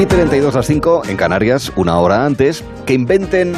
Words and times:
Y 0.00 0.06
32 0.06 0.56
a 0.56 0.62
5 0.62 1.02
en 1.08 1.16
Canarias, 1.18 1.70
una 1.76 1.98
hora 1.98 2.24
antes, 2.24 2.64
que 2.86 2.94
inventen 2.94 3.54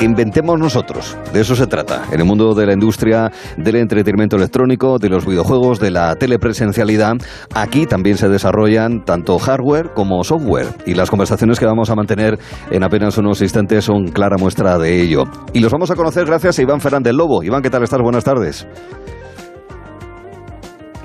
inventemos 0.00 0.58
nosotros. 0.58 1.16
De 1.32 1.40
eso 1.40 1.54
se 1.56 1.66
trata. 1.66 2.04
En 2.12 2.20
el 2.20 2.26
mundo 2.26 2.54
de 2.54 2.66
la 2.66 2.72
industria 2.72 3.30
del 3.56 3.76
entretenimiento 3.76 4.36
electrónico, 4.36 4.98
de 4.98 5.08
los 5.08 5.26
videojuegos, 5.26 5.80
de 5.80 5.90
la 5.90 6.14
telepresencialidad, 6.16 7.14
aquí 7.54 7.86
también 7.86 8.16
se 8.16 8.28
desarrollan 8.28 9.04
tanto 9.04 9.38
hardware 9.38 9.90
como 9.94 10.22
software. 10.24 10.68
Y 10.86 10.94
las 10.94 11.10
conversaciones 11.10 11.58
que 11.58 11.66
vamos 11.66 11.90
a 11.90 11.94
mantener 11.94 12.38
en 12.70 12.84
apenas 12.84 13.18
unos 13.18 13.40
instantes 13.40 13.84
son 13.84 14.08
clara 14.08 14.36
muestra 14.38 14.78
de 14.78 15.02
ello. 15.02 15.24
Y 15.52 15.60
los 15.60 15.72
vamos 15.72 15.90
a 15.90 15.94
conocer 15.94 16.26
gracias 16.26 16.58
a 16.58 16.62
Iván 16.62 16.80
Fernández 16.80 17.14
Lobo. 17.14 17.42
Iván, 17.42 17.62
¿qué 17.62 17.70
tal 17.70 17.82
estás? 17.82 18.00
Buenas 18.00 18.24
tardes. 18.24 18.66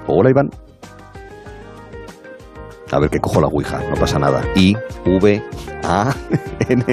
Hola, 0.07 0.29
Iván. 0.31 0.68
A 2.91 2.99
ver 2.99 3.09
que 3.09 3.19
cojo 3.19 3.41
la 3.41 3.47
Ouija, 3.47 3.79
no 3.89 3.95
pasa 3.95 4.19
nada. 4.19 4.43
I, 4.55 4.75
V, 5.05 5.43
A, 5.83 6.13
N. 6.69 6.83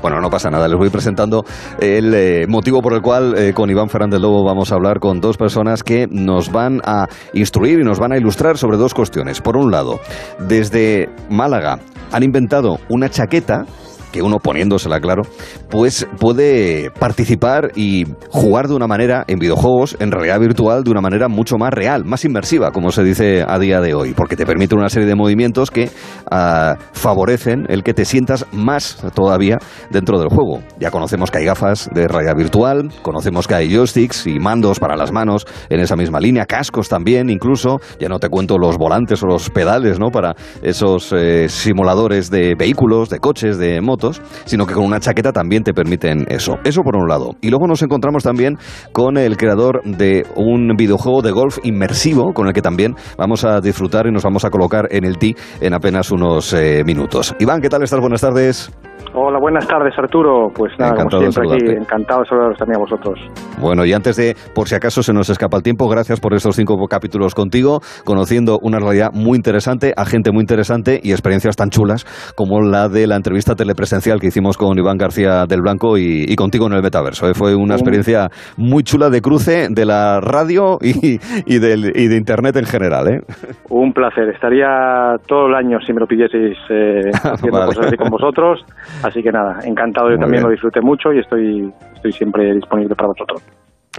Bueno, 0.00 0.20
no 0.20 0.30
pasa 0.30 0.50
nada, 0.50 0.68
les 0.68 0.78
voy 0.78 0.90
presentando 0.90 1.44
el 1.80 2.14
eh, 2.14 2.46
motivo 2.48 2.80
por 2.80 2.94
el 2.94 3.02
cual 3.02 3.34
eh, 3.36 3.52
con 3.52 3.70
Iván 3.70 3.88
Fernández 3.88 4.20
Lobo 4.20 4.44
vamos 4.44 4.72
a 4.72 4.76
hablar 4.76 5.00
con 5.00 5.20
dos 5.20 5.36
personas 5.36 5.82
que 5.82 6.06
nos 6.10 6.50
van 6.50 6.80
a 6.84 7.06
instruir 7.32 7.80
y 7.80 7.84
nos 7.84 7.98
van 7.98 8.12
a 8.12 8.16
ilustrar 8.16 8.58
sobre 8.58 8.76
dos 8.76 8.94
cuestiones. 8.94 9.40
Por 9.40 9.56
un 9.56 9.70
lado, 9.70 10.00
desde 10.38 11.08
Málaga 11.28 11.78
han 12.12 12.22
inventado 12.22 12.78
una 12.88 13.08
chaqueta 13.08 13.64
que 14.12 14.22
uno 14.22 14.38
poniéndosela 14.38 15.00
claro, 15.00 15.22
pues 15.70 16.06
puede 16.18 16.90
participar 16.90 17.72
y 17.74 18.04
jugar 18.28 18.68
de 18.68 18.74
una 18.74 18.86
manera 18.86 19.24
en 19.26 19.38
videojuegos, 19.38 19.96
en 19.98 20.12
realidad 20.12 20.38
virtual, 20.38 20.84
de 20.84 20.90
una 20.90 21.00
manera 21.00 21.28
mucho 21.28 21.56
más 21.56 21.72
real, 21.72 22.04
más 22.04 22.24
inmersiva, 22.24 22.70
como 22.70 22.92
se 22.92 23.02
dice 23.02 23.44
a 23.46 23.58
día 23.58 23.80
de 23.80 23.94
hoy, 23.94 24.12
porque 24.14 24.36
te 24.36 24.46
permite 24.46 24.74
una 24.74 24.88
serie 24.88 25.08
de 25.08 25.14
movimientos 25.14 25.70
que 25.70 25.90
ah, 26.30 26.76
favorecen 26.92 27.66
el 27.68 27.82
que 27.82 27.94
te 27.94 28.04
sientas 28.04 28.46
más 28.52 29.02
todavía 29.14 29.58
dentro 29.90 30.18
del 30.18 30.28
juego. 30.28 30.62
Ya 30.78 30.90
conocemos 30.90 31.30
que 31.30 31.38
hay 31.38 31.44
gafas 31.46 31.88
de 31.92 32.06
realidad 32.06 32.36
virtual, 32.36 32.90
conocemos 33.02 33.48
que 33.48 33.54
hay 33.54 33.74
joysticks 33.74 34.26
y 34.26 34.38
mandos 34.38 34.78
para 34.78 34.96
las 34.96 35.10
manos 35.10 35.46
en 35.70 35.80
esa 35.80 35.96
misma 35.96 36.20
línea, 36.20 36.46
cascos 36.46 36.88
también 36.88 37.30
incluso, 37.30 37.80
ya 37.98 38.08
no 38.08 38.18
te 38.18 38.28
cuento 38.28 38.58
los 38.58 38.76
volantes 38.76 39.22
o 39.22 39.26
los 39.26 39.50
pedales, 39.50 39.98
¿no? 39.98 40.10
Para 40.10 40.34
esos 40.62 41.12
eh, 41.12 41.48
simuladores 41.48 42.30
de 42.30 42.54
vehículos, 42.54 43.08
de 43.08 43.18
coches, 43.18 43.58
de 43.58 43.80
motos 43.80 44.01
sino 44.44 44.66
que 44.66 44.74
con 44.74 44.84
una 44.84 45.00
chaqueta 45.00 45.32
también 45.32 45.62
te 45.62 45.72
permiten 45.72 46.26
eso. 46.28 46.58
Eso 46.64 46.82
por 46.82 46.96
un 46.96 47.08
lado. 47.08 47.32
Y 47.40 47.50
luego 47.50 47.66
nos 47.66 47.82
encontramos 47.82 48.22
también 48.24 48.58
con 48.92 49.16
el 49.16 49.36
creador 49.36 49.82
de 49.84 50.26
un 50.36 50.74
videojuego 50.76 51.22
de 51.22 51.30
golf 51.30 51.58
inmersivo, 51.62 52.32
con 52.32 52.46
el 52.46 52.52
que 52.52 52.62
también 52.62 52.94
vamos 53.16 53.44
a 53.44 53.60
disfrutar 53.60 54.06
y 54.06 54.12
nos 54.12 54.24
vamos 54.24 54.44
a 54.44 54.50
colocar 54.50 54.88
en 54.90 55.04
el 55.04 55.18
tee 55.18 55.36
en 55.60 55.74
apenas 55.74 56.10
unos 56.10 56.52
eh, 56.52 56.82
minutos. 56.84 57.34
Iván, 57.38 57.60
¿qué 57.60 57.68
tal 57.68 57.82
estás? 57.82 58.00
Buenas 58.00 58.20
tardes. 58.20 58.72
Hola, 59.14 59.38
buenas 59.38 59.66
tardes 59.66 59.92
Arturo. 59.98 60.48
Pues 60.54 60.72
nada, 60.78 60.92
Encantado 60.92 61.20
como 61.20 61.32
siempre 61.32 61.66
de 61.66 61.72
aquí, 61.72 61.82
encantado 61.82 62.20
de 62.20 62.28
saludaros 62.28 62.58
también 62.58 62.76
a 62.76 62.80
vosotros. 62.80 63.18
Bueno, 63.60 63.84
y 63.84 63.92
antes 63.92 64.16
de, 64.16 64.34
por 64.54 64.68
si 64.68 64.74
acaso 64.74 65.02
se 65.02 65.12
nos 65.12 65.28
escapa 65.28 65.58
el 65.58 65.62
tiempo, 65.62 65.86
gracias 65.86 66.18
por 66.18 66.32
estos 66.32 66.56
cinco 66.56 66.76
capítulos 66.88 67.34
contigo, 67.34 67.80
conociendo 68.04 68.58
una 68.62 68.78
realidad 68.78 69.10
muy 69.12 69.36
interesante, 69.36 69.92
a 69.96 70.06
gente 70.06 70.32
muy 70.32 70.40
interesante 70.40 70.98
y 71.02 71.12
experiencias 71.12 71.56
tan 71.56 71.68
chulas 71.68 72.06
como 72.36 72.62
la 72.62 72.88
de 72.88 73.06
la 73.06 73.16
entrevista 73.16 73.54
telepresencial 73.92 74.20
que 74.20 74.28
hicimos 74.28 74.56
con 74.56 74.78
Iván 74.78 74.96
García 74.96 75.44
del 75.46 75.60
Blanco 75.60 75.98
y, 75.98 76.24
y 76.26 76.34
contigo 76.36 76.66
en 76.66 76.72
el 76.74 76.82
Metaverso. 76.82 77.28
¿eh? 77.28 77.34
Fue 77.34 77.54
una 77.54 77.64
Un- 77.74 77.80
experiencia 77.80 78.28
muy 78.56 78.82
chula 78.82 79.10
de 79.10 79.20
cruce 79.20 79.68
de 79.70 79.84
la 79.84 80.18
radio 80.20 80.78
y, 80.80 81.18
y, 81.46 81.58
del- 81.58 81.92
y 81.94 82.08
de 82.08 82.16
Internet 82.16 82.56
en 82.56 82.64
general. 82.64 83.08
¿eh? 83.08 83.20
Un 83.68 83.92
placer. 83.92 84.28
Estaría 84.30 85.16
todo 85.26 85.46
el 85.48 85.54
año 85.54 85.78
si 85.86 85.92
me 85.92 86.00
lo 86.00 86.06
pidieseis 86.06 86.56
eh, 86.70 87.10
haciendo 87.12 87.58
Vale. 87.58 87.66
cosas 87.66 87.86
así 87.86 87.96
con 87.96 88.08
vosotros. 88.10 88.64
Así 89.02 89.22
que 89.22 89.30
nada, 89.30 89.58
encantado. 89.64 90.08
Yo 90.08 90.16
Muy 90.16 90.20
también 90.22 90.40
bien. 90.40 90.44
lo 90.44 90.50
disfruté 90.50 90.80
mucho 90.80 91.12
y 91.12 91.18
estoy, 91.18 91.70
estoy 91.94 92.12
siempre 92.12 92.54
disponible 92.54 92.94
para 92.94 93.08
vosotros. 93.08 93.42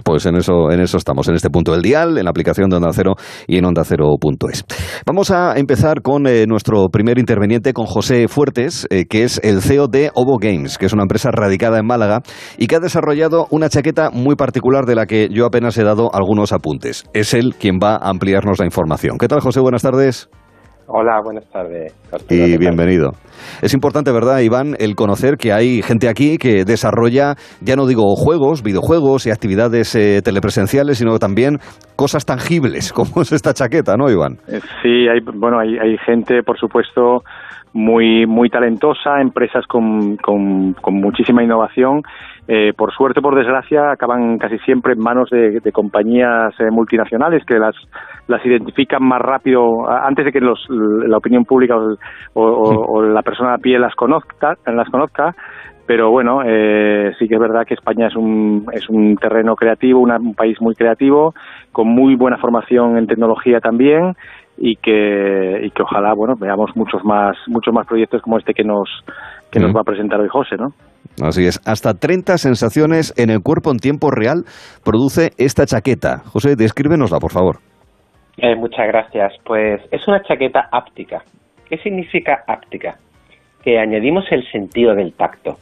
Pues 0.02 0.26
en 0.26 0.36
eso, 0.36 0.72
en 0.72 0.80
eso 0.80 0.96
estamos, 0.96 1.28
en 1.28 1.36
este 1.36 1.50
punto 1.50 1.72
del 1.72 1.82
dial, 1.82 2.18
en 2.18 2.24
la 2.24 2.30
aplicación 2.30 2.68
de 2.68 2.76
Onda 2.76 2.90
Cero 2.92 3.14
y 3.46 3.58
en 3.58 3.64
ondacero.es. 3.64 4.64
Vamos 5.06 5.30
a 5.30 5.56
empezar 5.56 6.02
con 6.02 6.26
eh, 6.26 6.46
nuestro 6.48 6.88
primer 6.88 7.18
interveniente, 7.18 7.72
con 7.72 7.86
José 7.86 8.26
Fuertes, 8.26 8.88
eh, 8.90 9.04
que 9.08 9.22
es 9.22 9.40
el 9.44 9.62
CEO 9.62 9.86
de 9.86 10.10
Ovo 10.14 10.38
Games, 10.38 10.78
que 10.78 10.86
es 10.86 10.92
una 10.92 11.02
empresa 11.02 11.30
radicada 11.30 11.78
en 11.78 11.86
Málaga 11.86 12.22
y 12.58 12.66
que 12.66 12.76
ha 12.76 12.80
desarrollado 12.80 13.46
una 13.50 13.68
chaqueta 13.68 14.10
muy 14.10 14.34
particular 14.34 14.84
de 14.84 14.96
la 14.96 15.06
que 15.06 15.28
yo 15.30 15.46
apenas 15.46 15.78
he 15.78 15.84
dado 15.84 16.12
algunos 16.12 16.52
apuntes. 16.52 17.04
Es 17.12 17.32
él 17.32 17.54
quien 17.56 17.78
va 17.82 17.94
a 17.94 18.10
ampliarnos 18.10 18.58
la 18.58 18.66
información. 18.66 19.16
¿Qué 19.18 19.28
tal, 19.28 19.40
José? 19.40 19.60
Buenas 19.60 19.82
tardes. 19.82 20.28
Hola, 20.86 21.20
buenas 21.24 21.50
tardes. 21.50 21.94
Arturo, 22.12 22.28
¿qué 22.28 22.48
Y 22.48 22.58
bienvenido. 22.58 23.12
Es 23.62 23.72
importante, 23.72 24.12
¿verdad, 24.12 24.40
Iván, 24.40 24.74
el 24.78 24.94
conocer 24.94 25.36
que 25.36 25.52
hay 25.52 25.82
gente 25.82 26.08
aquí 26.08 26.36
que 26.36 26.64
desarrolla, 26.64 27.34
ya 27.60 27.76
no 27.76 27.86
digo 27.86 28.14
juegos, 28.16 28.62
videojuegos 28.62 29.26
y 29.26 29.30
actividades 29.30 29.94
eh, 29.94 30.20
telepresenciales, 30.22 30.98
sino 30.98 31.18
también 31.18 31.58
cosas 31.96 32.26
tangibles, 32.26 32.92
como 32.94 33.22
es 33.22 33.32
esta 33.32 33.54
chaqueta, 33.54 33.96
¿no, 33.96 34.10
Iván? 34.10 34.36
Sí, 34.82 35.08
hay, 35.08 35.20
bueno, 35.34 35.58
hay, 35.58 35.78
hay 35.78 35.96
gente, 36.04 36.42
por 36.42 36.58
supuesto, 36.58 37.22
muy, 37.74 38.24
muy 38.26 38.48
talentosa, 38.48 39.20
empresas 39.20 39.66
con, 39.66 40.16
con, 40.16 40.72
con 40.74 40.94
muchísima 40.94 41.42
innovación. 41.42 42.02
Eh, 42.46 42.72
por 42.76 42.92
suerte, 42.92 43.20
por 43.22 43.34
desgracia, 43.34 43.90
acaban 43.90 44.38
casi 44.38 44.58
siempre 44.60 44.92
en 44.92 45.00
manos 45.00 45.28
de, 45.30 45.60
de 45.60 45.72
compañías 45.72 46.52
eh, 46.60 46.70
multinacionales 46.70 47.42
que 47.44 47.58
las, 47.58 47.74
las 48.28 48.44
identifican 48.46 49.02
más 49.02 49.20
rápido 49.20 49.90
antes 49.90 50.24
de 50.26 50.32
que 50.32 50.40
los, 50.40 50.66
la 50.70 51.16
opinión 51.16 51.44
pública 51.44 51.76
o, 51.76 51.96
o- 52.34 52.86
o 52.96 53.02
la 53.02 53.22
persona 53.22 53.54
a 53.54 53.58
pie 53.58 53.78
las 53.78 53.94
conozca, 53.94 54.56
las 54.66 54.88
conozca. 54.90 55.34
Pero 55.86 56.10
bueno, 56.10 56.40
eh, 56.46 57.12
sí 57.18 57.28
que 57.28 57.34
es 57.34 57.40
verdad 57.40 57.66
que 57.66 57.74
España 57.74 58.06
es 58.06 58.16
un, 58.16 58.66
es 58.72 58.88
un 58.88 59.16
terreno 59.16 59.54
creativo, 59.54 60.00
una- 60.00 60.16
un 60.16 60.34
país 60.34 60.58
muy 60.60 60.74
creativo, 60.74 61.34
con 61.72 61.88
muy 61.88 62.14
buena 62.14 62.38
formación 62.38 62.96
en 62.96 63.06
tecnología 63.06 63.60
también 63.60 64.14
y 64.56 64.76
que, 64.76 65.60
y 65.64 65.70
que 65.70 65.82
ojalá 65.82 66.14
bueno 66.14 66.36
veamos 66.38 66.70
muchos 66.76 67.04
más 67.04 67.36
muchos 67.48 67.74
más 67.74 67.86
proyectos 67.88 68.22
como 68.22 68.38
este 68.38 68.54
que 68.54 68.62
nos 68.62 68.88
que 69.50 69.58
nos 69.58 69.74
va 69.76 69.80
a 69.80 69.84
presentar 69.84 70.20
hoy 70.20 70.28
José, 70.28 70.56
¿no? 70.56 70.68
Así 71.22 71.44
es, 71.44 71.60
hasta 71.66 71.94
30 71.94 72.38
sensaciones 72.38 73.12
en 73.16 73.30
el 73.30 73.42
cuerpo 73.42 73.70
en 73.70 73.78
tiempo 73.78 74.10
real 74.10 74.44
produce 74.84 75.32
esta 75.38 75.66
chaqueta. 75.66 76.18
José, 76.32 76.56
descríbenosla, 76.56 77.18
por 77.18 77.30
favor. 77.32 77.56
Eh, 78.38 78.56
muchas 78.56 78.86
gracias. 78.88 79.32
Pues 79.44 79.80
es 79.92 80.08
una 80.08 80.22
chaqueta 80.22 80.68
áptica. 80.72 81.22
¿Qué 81.68 81.76
significa 81.78 82.42
áptica? 82.48 82.96
Que 83.64 83.78
añadimos 83.78 84.30
el 84.30 84.46
sentido 84.50 84.94
del 84.94 85.14
tacto. 85.14 85.58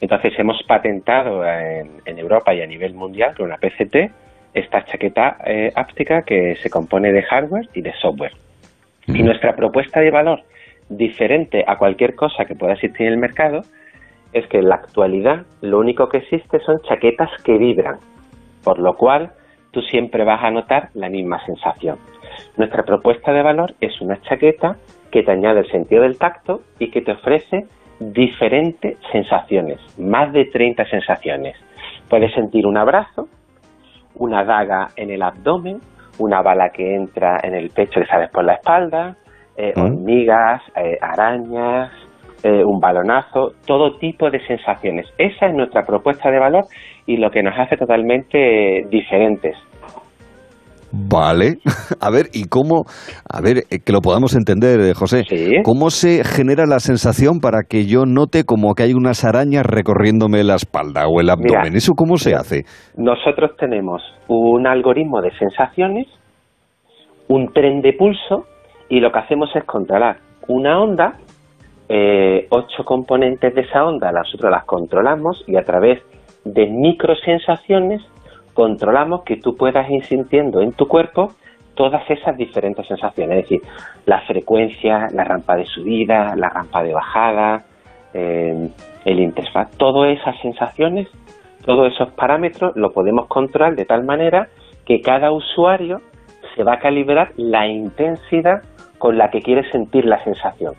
Entonces 0.00 0.32
hemos 0.38 0.62
patentado 0.62 1.44
en, 1.44 1.90
en 2.04 2.18
Europa 2.18 2.54
y 2.54 2.62
a 2.62 2.66
nivel 2.66 2.94
mundial 2.94 3.34
con 3.34 3.46
una 3.46 3.56
PCT 3.56 4.12
esta 4.56 4.84
chaqueta 4.86 5.36
eh, 5.44 5.70
áptica 5.74 6.22
que 6.22 6.56
se 6.56 6.70
compone 6.70 7.12
de 7.12 7.22
hardware 7.22 7.68
y 7.74 7.82
de 7.82 7.92
software. 8.00 8.32
Y 9.06 9.22
nuestra 9.22 9.54
propuesta 9.54 10.00
de 10.00 10.10
valor, 10.10 10.42
diferente 10.88 11.62
a 11.66 11.76
cualquier 11.76 12.14
cosa 12.14 12.46
que 12.46 12.54
pueda 12.54 12.72
existir 12.72 13.06
en 13.06 13.12
el 13.12 13.18
mercado, 13.18 13.62
es 14.32 14.46
que 14.48 14.58
en 14.58 14.70
la 14.70 14.76
actualidad 14.76 15.44
lo 15.60 15.78
único 15.78 16.08
que 16.08 16.18
existe 16.18 16.58
son 16.60 16.80
chaquetas 16.88 17.30
que 17.44 17.58
vibran, 17.58 17.98
por 18.64 18.78
lo 18.78 18.96
cual 18.96 19.30
tú 19.72 19.82
siempre 19.82 20.24
vas 20.24 20.42
a 20.42 20.50
notar 20.50 20.88
la 20.94 21.10
misma 21.10 21.44
sensación. 21.44 21.98
Nuestra 22.56 22.82
propuesta 22.82 23.32
de 23.32 23.42
valor 23.42 23.74
es 23.82 24.00
una 24.00 24.20
chaqueta 24.22 24.76
que 25.10 25.22
te 25.22 25.32
añade 25.32 25.60
el 25.60 25.70
sentido 25.70 26.02
del 26.02 26.18
tacto 26.18 26.60
y 26.78 26.90
que 26.90 27.00
te 27.02 27.12
ofrece 27.12 27.66
diferentes 28.00 28.98
sensaciones, 29.12 29.78
más 29.98 30.32
de 30.32 30.44
30 30.46 30.84
sensaciones. 30.86 31.56
Puedes 32.08 32.32
sentir 32.34 32.66
un 32.66 32.76
abrazo, 32.76 33.28
una 34.14 34.44
daga 34.44 34.88
en 34.96 35.10
el 35.10 35.22
abdomen, 35.22 35.78
una 36.18 36.42
bala 36.42 36.70
que 36.70 36.94
entra 36.94 37.40
en 37.42 37.54
el 37.54 37.70
pecho 37.70 38.00
que 38.00 38.06
sales 38.06 38.30
por 38.30 38.44
la 38.44 38.54
espalda, 38.54 39.16
eh, 39.56 39.72
Mm. 39.76 39.80
hormigas, 39.80 40.62
eh, 40.76 40.98
arañas, 41.00 41.90
eh, 42.42 42.62
un 42.64 42.78
balonazo, 42.78 43.52
todo 43.66 43.96
tipo 43.98 44.30
de 44.30 44.40
sensaciones. 44.46 45.06
Esa 45.18 45.46
es 45.46 45.54
nuestra 45.54 45.84
propuesta 45.84 46.30
de 46.30 46.38
valor 46.38 46.64
y 47.06 47.16
lo 47.16 47.30
que 47.30 47.42
nos 47.42 47.58
hace 47.58 47.76
totalmente 47.76 48.86
diferentes. 48.90 49.56
Vale. 50.92 51.58
A 52.00 52.10
ver, 52.10 52.26
¿y 52.32 52.48
cómo? 52.48 52.84
A 53.28 53.40
ver, 53.40 53.64
eh, 53.70 53.80
que 53.84 53.92
lo 53.92 54.00
podamos 54.00 54.34
entender, 54.34 54.80
eh, 54.80 54.94
José. 54.94 55.24
Sí. 55.28 55.62
¿Cómo 55.64 55.90
se 55.90 56.24
genera 56.24 56.66
la 56.66 56.78
sensación 56.78 57.40
para 57.40 57.62
que 57.68 57.86
yo 57.86 58.04
note 58.06 58.44
como 58.44 58.74
que 58.74 58.84
hay 58.84 58.94
unas 58.94 59.24
arañas 59.24 59.66
recorriéndome 59.66 60.44
la 60.44 60.54
espalda 60.54 61.06
o 61.08 61.20
el 61.20 61.30
abdomen? 61.30 61.62
Mira, 61.64 61.76
¿Eso 61.76 61.94
cómo 61.94 62.16
se 62.16 62.34
hace? 62.34 62.64
Nosotros 62.96 63.52
tenemos 63.58 64.02
un 64.28 64.66
algoritmo 64.66 65.20
de 65.20 65.30
sensaciones, 65.38 66.06
un 67.28 67.52
tren 67.52 67.80
de 67.82 67.92
pulso 67.92 68.46
y 68.88 69.00
lo 69.00 69.10
que 69.10 69.18
hacemos 69.18 69.50
es 69.54 69.64
controlar 69.64 70.18
una 70.48 70.80
onda, 70.80 71.14
eh, 71.88 72.46
ocho 72.50 72.84
componentes 72.84 73.54
de 73.54 73.62
esa 73.62 73.84
onda, 73.84 74.12
nosotros 74.12 74.50
las 74.50 74.64
controlamos 74.64 75.42
y 75.46 75.56
a 75.56 75.62
través 75.62 76.02
de 76.44 76.66
microsensaciones 76.66 78.02
controlamos 78.56 79.22
que 79.22 79.36
tú 79.36 79.54
puedas 79.54 79.88
ir 79.90 80.02
sintiendo 80.06 80.62
en 80.62 80.72
tu 80.72 80.88
cuerpo 80.88 81.34
todas 81.74 82.08
esas 82.08 82.38
diferentes 82.38 82.86
sensaciones, 82.86 83.36
es 83.36 83.44
decir, 83.44 83.60
la 84.06 84.22
frecuencia, 84.22 85.08
la 85.12 85.24
rampa 85.24 85.56
de 85.56 85.66
subida, 85.66 86.34
la 86.34 86.48
rampa 86.48 86.82
de 86.82 86.94
bajada, 86.94 87.66
eh, 88.14 88.70
el 89.04 89.20
interfaz, 89.20 89.70
todas 89.76 90.18
esas 90.18 90.40
sensaciones, 90.40 91.06
todos 91.66 91.92
esos 91.92 92.12
parámetros 92.12 92.74
lo 92.76 92.92
podemos 92.92 93.26
controlar 93.26 93.76
de 93.76 93.84
tal 93.84 94.04
manera 94.04 94.48
que 94.86 95.02
cada 95.02 95.32
usuario 95.32 96.00
se 96.54 96.64
va 96.64 96.74
a 96.74 96.78
calibrar 96.78 97.32
la 97.36 97.66
intensidad 97.66 98.62
con 98.96 99.18
la 99.18 99.28
que 99.28 99.42
quiere 99.42 99.70
sentir 99.70 100.06
la 100.06 100.24
sensación. 100.24 100.72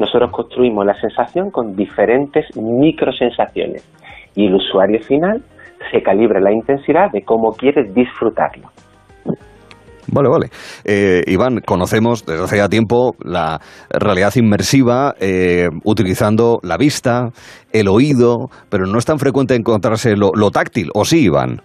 Nosotros 0.00 0.32
construimos 0.32 0.84
la 0.84 1.00
sensación 1.00 1.52
con 1.52 1.76
diferentes 1.76 2.44
microsensaciones 2.56 3.88
y 4.34 4.46
el 4.46 4.54
usuario 4.56 4.98
final 5.00 5.42
se 5.90 6.02
calibra 6.02 6.40
la 6.40 6.52
intensidad 6.52 7.10
de 7.12 7.22
cómo 7.22 7.52
quiere 7.52 7.84
disfrutarlo. 7.92 8.68
Vale, 10.12 10.28
vale. 10.28 10.46
Eh, 10.84 11.22
Iván, 11.26 11.60
conocemos 11.64 12.26
desde 12.26 12.42
hace 12.42 12.56
ya 12.56 12.68
tiempo 12.68 13.14
la 13.22 13.60
realidad 13.90 14.32
inmersiva 14.34 15.14
eh, 15.20 15.68
utilizando 15.84 16.58
la 16.62 16.76
vista, 16.76 17.28
el 17.72 17.86
oído, 17.86 18.48
pero 18.70 18.86
no 18.86 18.98
es 18.98 19.04
tan 19.04 19.18
frecuente 19.18 19.54
encontrarse 19.54 20.16
lo 20.16 20.50
táctil, 20.50 20.88
¿o 20.94 21.04
sí, 21.04 21.24
Iván? 21.24 21.62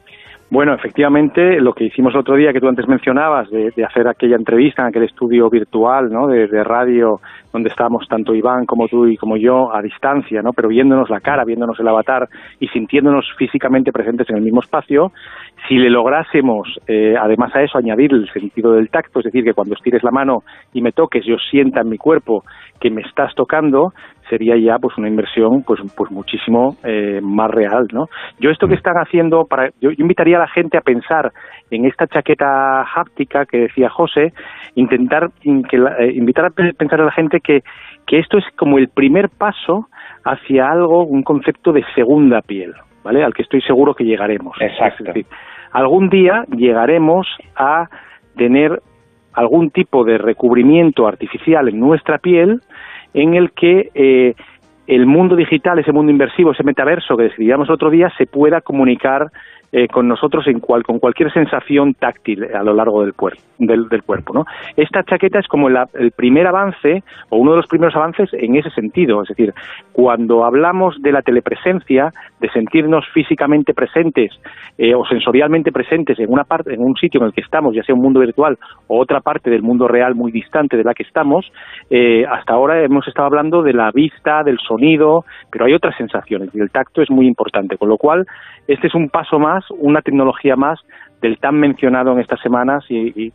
Bueno, 0.51 0.75
efectivamente, 0.75 1.59
lo 1.59 1.74
que 1.74 1.86
hicimos 1.86 2.13
el 2.13 2.19
otro 2.19 2.36
día 2.36 2.53
que 2.53 2.59
tú 2.59 2.68
antes 2.68 2.88
mencionabas, 2.88 3.50
de, 3.50 3.74
hacer 3.83 4.07
aquella 4.07 4.36
entrevista 4.36 4.83
en 4.83 4.89
aquel 4.89 5.03
estudio 5.03 5.50
virtual, 5.50 6.09
¿no? 6.12 6.27
De, 6.27 6.63
radio, 6.63 7.19
donde 7.51 7.69
estábamos 7.69 8.07
tanto 8.07 8.36
Iván 8.36 8.65
como 8.68 8.88
tú 8.88 9.07
y 9.07 9.18
como 9.18 9.38
yo 9.38 9.74
a 9.75 9.81
distancia, 9.81 10.44
¿no? 10.44 10.51
Pero 10.56 10.69
viéndonos 10.69 11.09
la 11.09 11.19
cara, 11.19 11.45
viéndonos 11.45 11.80
el 11.80 11.88
avatar 11.88 12.27
y 12.59 12.68
sintiéndonos 12.68 13.25
físicamente 13.38 13.92
presentes 13.92 14.30
en 14.30 14.38
el 14.38 14.44
mismo 14.44 14.62
espacio, 14.62 15.12
si 15.68 15.77
le 15.77 15.89
lográsemos, 15.89 16.80
eh, 16.88 17.15
además 17.19 17.56
a 17.56 17.63
eso, 17.63 17.80
añadir 17.80 18.13
el 18.13 18.30
sentido 18.31 18.74
del 18.74 18.89
tacto, 18.89 19.19
es 19.19 19.25
decir, 19.25 19.44
que 19.44 19.53
cuando 19.53 19.74
estires 19.74 20.03
la 20.03 20.12
mano 20.12 20.44
y 20.74 20.81
me 20.81 20.91
toques, 20.91 21.25
yo 21.25 21.38
sienta 21.38 21.81
en 21.81 21.89
mi 21.89 21.98
cuerpo 21.98 22.44
que 22.80 22.89
me 22.89 23.01
estás 23.01 23.33
tocando, 23.36 23.94
sería 24.30 24.56
ya 24.57 24.77
pues 24.80 24.98
una 24.98 25.07
inversión 25.07 25.63
pues 25.66 25.80
pues 25.95 26.12
muchísimo 26.12 26.75
eh, 26.83 27.19
más 27.22 27.51
real 27.51 27.88
no 27.94 28.07
yo 28.39 28.50
esto 28.50 28.68
que 28.68 28.74
mm. 28.74 28.77
están 28.77 28.95
haciendo 28.95 29.45
para 29.45 29.69
yo, 29.80 29.92
invitaría 29.98 30.38
a 30.38 30.39
la 30.39 30.48
gente 30.48 30.77
a 30.77 30.81
pensar 30.81 31.31
en 31.69 31.86
esta 31.86 32.07
chaqueta 32.07 32.81
háptica 32.81 33.45
que 33.45 33.60
decía 33.60 33.89
José 33.89 34.33
intentar 34.74 35.30
que 35.42 35.77
eh, 35.77 36.12
invitar 36.16 36.45
a 36.45 36.50
pensar 36.50 37.01
a 37.01 37.06
la 37.06 37.12
gente 37.12 37.39
que 37.39 37.62
que 38.07 38.18
esto 38.18 38.39
es 38.39 38.45
como 38.56 38.80
el 38.80 38.89
primer 38.89 39.30
paso 39.30 39.88
hacia 40.24 40.72
algo 40.72 41.04
un 41.06 41.22
concepto 41.22 41.72
de 41.72 41.83
segunda 41.94 42.42
piel 42.42 42.74
vale 43.06 43.24
al 43.24 43.33
que 43.33 43.44
estoy 43.44 43.62
seguro 43.62 43.94
que 43.94 44.04
llegaremos. 44.04 44.57
Exacto. 44.60 45.13
Algún 45.72 46.10
día 46.10 46.44
llegaremos 46.50 47.27
a 47.56 47.88
tener 48.36 48.81
algún 49.35 49.69
tipo 49.69 50.03
de 50.03 50.17
recubrimiento 50.17 51.07
artificial 51.07 51.67
en 51.67 51.79
nuestra 51.79 52.17
piel 52.17 52.61
en 53.13 53.35
el 53.35 53.51
que 53.51 53.91
eh, 53.93 54.33
el 54.87 55.05
mundo 55.05 55.35
digital, 55.35 55.79
ese 55.79 55.91
mundo 55.91 56.11
inversivo, 56.11 56.51
ese 56.51 56.63
metaverso 56.63 57.17
que 57.17 57.23
describíamos 57.23 57.67
el 57.67 57.75
otro 57.75 57.89
día, 57.89 58.11
se 58.17 58.25
pueda 58.25 58.61
comunicar 58.61 59.31
eh, 59.71 59.88
con 59.88 60.07
nosotros 60.07 60.47
en 60.47 60.59
cual, 60.59 60.83
con 60.83 61.00
cualquier 61.00 61.31
sensación 61.33 61.94
táctil 61.94 62.45
a 62.53 62.63
lo 62.63 62.73
largo 62.73 63.01
del, 63.01 63.13
del, 63.59 64.03
cuerpo. 64.03 64.33
¿no? 64.33 64.45
Esta 64.75 65.03
chaqueta 65.03 65.39
es 65.39 65.47
como 65.47 65.67
el 65.69 66.12
primer 66.12 66.47
avance 66.47 67.03
o 67.29 67.38
uno 67.38 67.51
de 67.51 67.57
los 67.57 67.67
primeros 67.67 67.95
avances 67.95 68.29
en 68.33 68.56
ese 68.56 68.69
sentido. 68.71 69.23
Es 69.23 69.29
decir, 69.29 69.53
cuando 69.91 70.45
hablamos 70.45 71.01
de 71.01 71.12
la 71.12 71.21
telepresencia, 71.21 72.12
de 72.39 72.50
sentirnos 72.50 73.06
físicamente 73.13 73.73
presentes 73.73 74.31
eh, 74.77 74.94
o 74.94 75.06
sensorialmente 75.06 75.71
presentes 75.71 76.19
en 76.19 76.31
una 76.31 76.44
parte, 76.44 76.73
en 76.73 76.81
un 76.81 76.95
sitio 76.95 77.21
en 77.21 77.27
el 77.27 77.33
que 77.33 77.41
estamos, 77.41 77.75
ya 77.75 77.83
sea 77.83 77.95
un 77.95 78.01
mundo 78.01 78.19
virtual 78.19 78.57
o 78.88 79.00
otra 79.00 79.21
parte 79.21 79.50
del 79.50 79.62
mundo 79.62 79.88
real 79.88 80.15
muy 80.15 80.31
distante 80.31 80.77
de 80.77 80.83
la 80.83 80.94
que 80.94 81.03
estamos, 81.03 81.51
eh, 81.89 82.25
hasta 82.25 82.53
ahora 82.53 82.83
hemos 82.83 83.07
estado 83.07 83.27
hablando 83.27 83.62
de 83.62 83.73
la 83.73 83.91
vista, 83.91 84.44
del 84.44 84.57
sonido, 84.59 85.25
pero 85.51 85.65
hay 85.65 85.73
otras 85.73 85.95
sensaciones 85.97 86.50
y 86.53 86.59
el 86.59 86.71
tacto 86.71 87.01
es 87.01 87.09
muy 87.09 87.27
importante. 87.27 87.77
Con 87.77 87.89
lo 87.89 87.97
cual, 87.97 88.25
este 88.67 88.88
es 88.88 88.95
un 88.95 89.09
paso 89.09 89.39
más 89.39 89.54
una 89.79 90.01
tecnología 90.01 90.55
más 90.55 90.79
del 91.21 91.37
tan 91.39 91.55
mencionado 91.55 92.11
en 92.11 92.19
estas 92.19 92.39
semanas 92.41 92.83
y, 92.89 93.31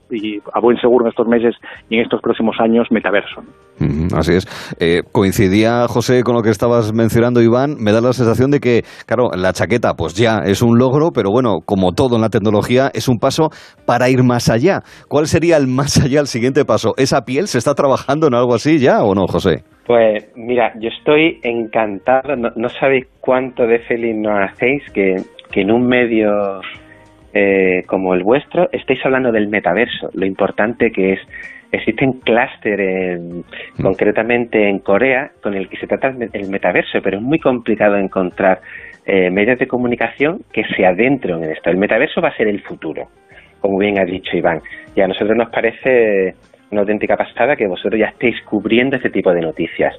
a 0.53 0.61
buen 0.61 0.77
seguro 0.79 1.07
en 1.07 1.11
estos 1.11 1.27
meses 1.27 1.57
y 1.89 1.97
en 1.97 2.03
estos 2.03 2.21
próximos 2.21 2.57
años 2.61 2.87
metaverso. 2.91 3.43
así 4.17 4.35
es. 4.35 4.77
Eh, 4.79 5.03
coincidía, 5.11 5.87
José, 5.89 6.23
con 6.23 6.37
lo 6.37 6.43
que 6.43 6.51
estabas 6.51 6.93
mencionando, 6.93 7.43
Iván. 7.43 7.77
Me 7.81 7.93
da 7.93 8.01
la 8.01 8.13
sensación 8.13 8.51
de 8.51 8.61
que, 8.61 8.83
claro, 9.07 9.31
la 9.35 9.53
chaqueta 9.53 9.95
pues 9.95 10.15
ya 10.15 10.39
es 10.45 10.63
un 10.63 10.79
logro, 10.79 11.11
pero 11.13 11.31
bueno, 11.31 11.61
como 11.65 11.93
todo 11.93 12.17
en 12.17 12.23
la 12.23 12.29
tecnología, 12.29 12.91
es 12.95 13.09
un 13.09 13.19
paso 13.19 13.49
para 13.87 14.09
ir 14.09 14.23
más 14.23 14.49
allá. 14.49 14.83
¿Cuál 15.09 15.27
sería 15.27 15.57
el 15.57 15.67
más 15.67 16.01
allá, 16.05 16.21
el 16.21 16.27
siguiente 16.27 16.65
paso? 16.65 16.95
¿Esa 16.97 17.25
piel 17.25 17.49
se 17.49 17.59
está 17.59 17.75
trabajando 17.75 18.29
en 18.29 18.35
algo 18.35 18.55
así 18.55 18.79
ya 18.79 19.03
o 19.03 19.15
no, 19.15 19.27
José? 19.27 19.65
Pues 19.87 20.31
mira, 20.37 20.73
yo 20.79 20.89
estoy 20.89 21.41
encantado, 21.43 22.37
no, 22.37 22.69
sabéis 22.69 23.07
cuánto 23.21 23.67
de 23.67 23.81
feliz 23.81 24.15
nos 24.15 24.39
hacéis 24.39 24.85
que 24.93 25.17
que 25.51 25.63
en 25.63 25.71
un 25.71 25.87
medio 25.87 26.61
eh, 27.33 27.85
como 27.87 28.15
el 28.15 28.25
vuestro 28.25 28.69
estéis 28.73 29.05
hablando 29.05 29.31
del 29.31 29.49
metaverso, 29.49 30.11
lo 30.15 30.27
importante 30.27 30.91
que 30.91 31.15
es. 31.15 31.21
Existen 31.73 32.15
clústeres, 32.25 33.21
mm. 33.21 33.83
concretamente 33.83 34.69
en 34.69 34.81
Corea, 34.81 35.31
con 35.41 35.55
el 35.55 35.69
que 35.69 35.77
se 35.77 35.87
trata 35.87 36.09
el 36.09 36.49
metaverso, 36.51 36.99
pero 37.01 37.19
es 37.19 37.23
muy 37.23 37.39
complicado 37.39 37.97
encontrar 37.97 38.61
eh, 39.07 39.31
medios 39.31 39.57
de 39.61 39.69
comunicación 39.69 40.41
que 40.53 40.65
se 40.65 40.85
adentren 40.85 41.45
en 41.45 41.53
esto. 41.53 41.71
El 41.71 41.77
metaverso 41.77 42.21
va 42.21 42.31
a 42.31 42.37
ser 42.37 42.49
el 42.49 42.61
futuro, 42.63 43.07
como 43.61 43.79
bien 43.79 44.01
ha 44.01 44.05
dicho 44.05 44.37
Iván. 44.37 44.61
Y 44.97 45.01
a 45.01 45.07
nosotros 45.07 45.37
nos 45.37 45.51
parece 45.51 46.35
una 46.73 46.81
auténtica 46.81 47.17
pasada 47.17 47.55
que 47.55 47.67
vosotros 47.67 48.01
ya 48.01 48.07
estéis 48.07 48.43
cubriendo 48.43 48.97
este 48.97 49.11
tipo 49.11 49.33
de 49.33 49.41
noticias. 49.41 49.95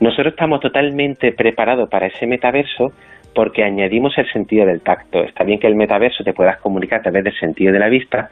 Nosotros 0.00 0.34
estamos 0.34 0.60
totalmente 0.60 1.32
preparados 1.32 1.88
para 1.88 2.06
ese 2.08 2.26
metaverso 2.26 2.92
porque 3.36 3.62
añadimos 3.62 4.16
el 4.16 4.26
sentido 4.32 4.64
del 4.64 4.80
tacto. 4.80 5.22
Está 5.22 5.44
bien 5.44 5.60
que 5.60 5.66
el 5.66 5.74
metaverso 5.74 6.24
te 6.24 6.32
puedas 6.32 6.56
comunicar 6.56 7.00
a 7.00 7.02
través 7.02 7.22
del 7.22 7.38
sentido 7.38 7.70
de 7.70 7.78
la 7.78 7.90
vista, 7.90 8.30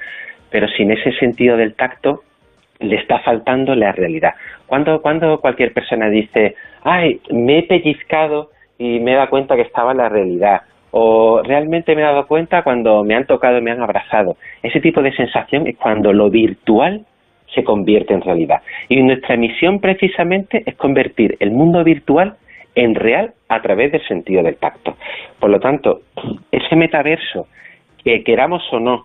pero 0.50 0.66
sin 0.66 0.90
ese 0.90 1.12
sentido 1.12 1.58
del 1.58 1.74
tacto 1.74 2.22
le 2.80 2.96
está 2.96 3.18
faltando 3.18 3.74
la 3.74 3.92
realidad. 3.92 4.32
Cuando, 4.66 5.02
cuando 5.02 5.42
cualquier 5.42 5.74
persona 5.74 6.08
dice, 6.08 6.56
ay, 6.82 7.20
me 7.30 7.58
he 7.58 7.62
pellizcado 7.64 8.48
y 8.78 8.98
me 9.00 9.12
he 9.12 9.14
dado 9.16 9.28
cuenta 9.28 9.56
que 9.56 9.62
estaba 9.62 9.92
en 9.92 9.98
la 9.98 10.08
realidad, 10.08 10.62
o 10.90 11.42
realmente 11.42 11.94
me 11.94 12.00
he 12.00 12.04
dado 12.06 12.26
cuenta 12.26 12.62
cuando 12.62 13.04
me 13.04 13.14
han 13.14 13.26
tocado 13.26 13.60
me 13.60 13.72
han 13.72 13.82
abrazado. 13.82 14.38
Ese 14.62 14.80
tipo 14.80 15.02
de 15.02 15.12
sensación 15.12 15.66
es 15.66 15.76
cuando 15.76 16.14
lo 16.14 16.30
virtual 16.30 17.04
se 17.54 17.62
convierte 17.62 18.14
en 18.14 18.22
realidad. 18.22 18.62
Y 18.88 19.02
nuestra 19.02 19.36
misión 19.36 19.80
precisamente 19.80 20.62
es 20.64 20.74
convertir 20.76 21.36
el 21.40 21.50
mundo 21.50 21.84
virtual 21.84 22.36
en 22.74 22.94
real 22.94 23.34
a 23.48 23.62
través 23.62 23.92
del 23.92 24.06
sentido 24.06 24.42
del 24.42 24.56
tacto. 24.56 24.96
Por 25.38 25.50
lo 25.50 25.60
tanto, 25.60 26.00
ese 26.50 26.76
metaverso, 26.76 27.46
que 28.02 28.22
queramos 28.22 28.62
o 28.72 28.80
no, 28.80 29.04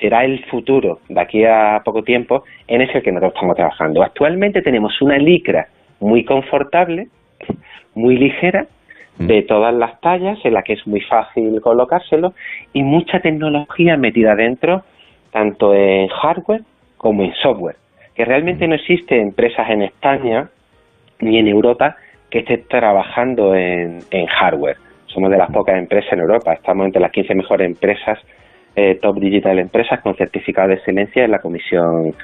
será 0.00 0.24
el 0.24 0.44
futuro 0.46 1.00
de 1.08 1.20
aquí 1.20 1.44
a 1.44 1.80
poco 1.84 2.02
tiempo, 2.02 2.44
en 2.66 2.82
ese 2.82 3.02
que 3.02 3.12
nosotros 3.12 3.34
estamos 3.34 3.56
trabajando. 3.56 4.02
Actualmente 4.02 4.62
tenemos 4.62 5.00
una 5.00 5.16
licra 5.16 5.68
muy 6.00 6.24
confortable, 6.24 7.08
muy 7.94 8.16
ligera, 8.16 8.66
mm. 9.18 9.26
de 9.26 9.42
todas 9.42 9.74
las 9.74 10.00
tallas, 10.00 10.38
en 10.44 10.54
la 10.54 10.62
que 10.62 10.74
es 10.74 10.86
muy 10.86 11.00
fácil 11.02 11.60
colocárselo, 11.60 12.34
y 12.72 12.82
mucha 12.82 13.20
tecnología 13.20 13.96
metida 13.96 14.34
dentro, 14.34 14.82
tanto 15.30 15.74
en 15.74 16.08
hardware 16.08 16.62
como 16.96 17.22
en 17.22 17.32
software, 17.34 17.76
que 18.14 18.24
realmente 18.24 18.66
mm. 18.66 18.70
no 18.70 18.74
existe 18.74 19.20
empresas 19.20 19.70
en 19.70 19.82
España 19.82 20.48
ni 21.20 21.38
en 21.38 21.46
Europa 21.46 21.96
que 22.32 22.38
esté 22.38 22.58
trabajando 22.66 23.54
en, 23.54 24.00
hardware. 24.26 24.78
Somos 25.06 25.30
de 25.30 25.36
las 25.36 25.50
pocas 25.50 25.76
empresas 25.76 26.14
en 26.14 26.20
Europa, 26.20 26.54
estamos 26.54 26.86
entre 26.86 27.02
las 27.02 27.12
15 27.12 27.34
mejores 27.34 27.66
empresas, 27.66 28.18
eh, 28.74 28.98
top 29.02 29.20
digital 29.20 29.58
empresas 29.58 30.00
con 30.00 30.16
certificado 30.16 30.68
de 30.68 30.76
excelencia 30.76 31.26
en 31.26 31.30
la 31.30 31.40
Comisión 31.40 32.14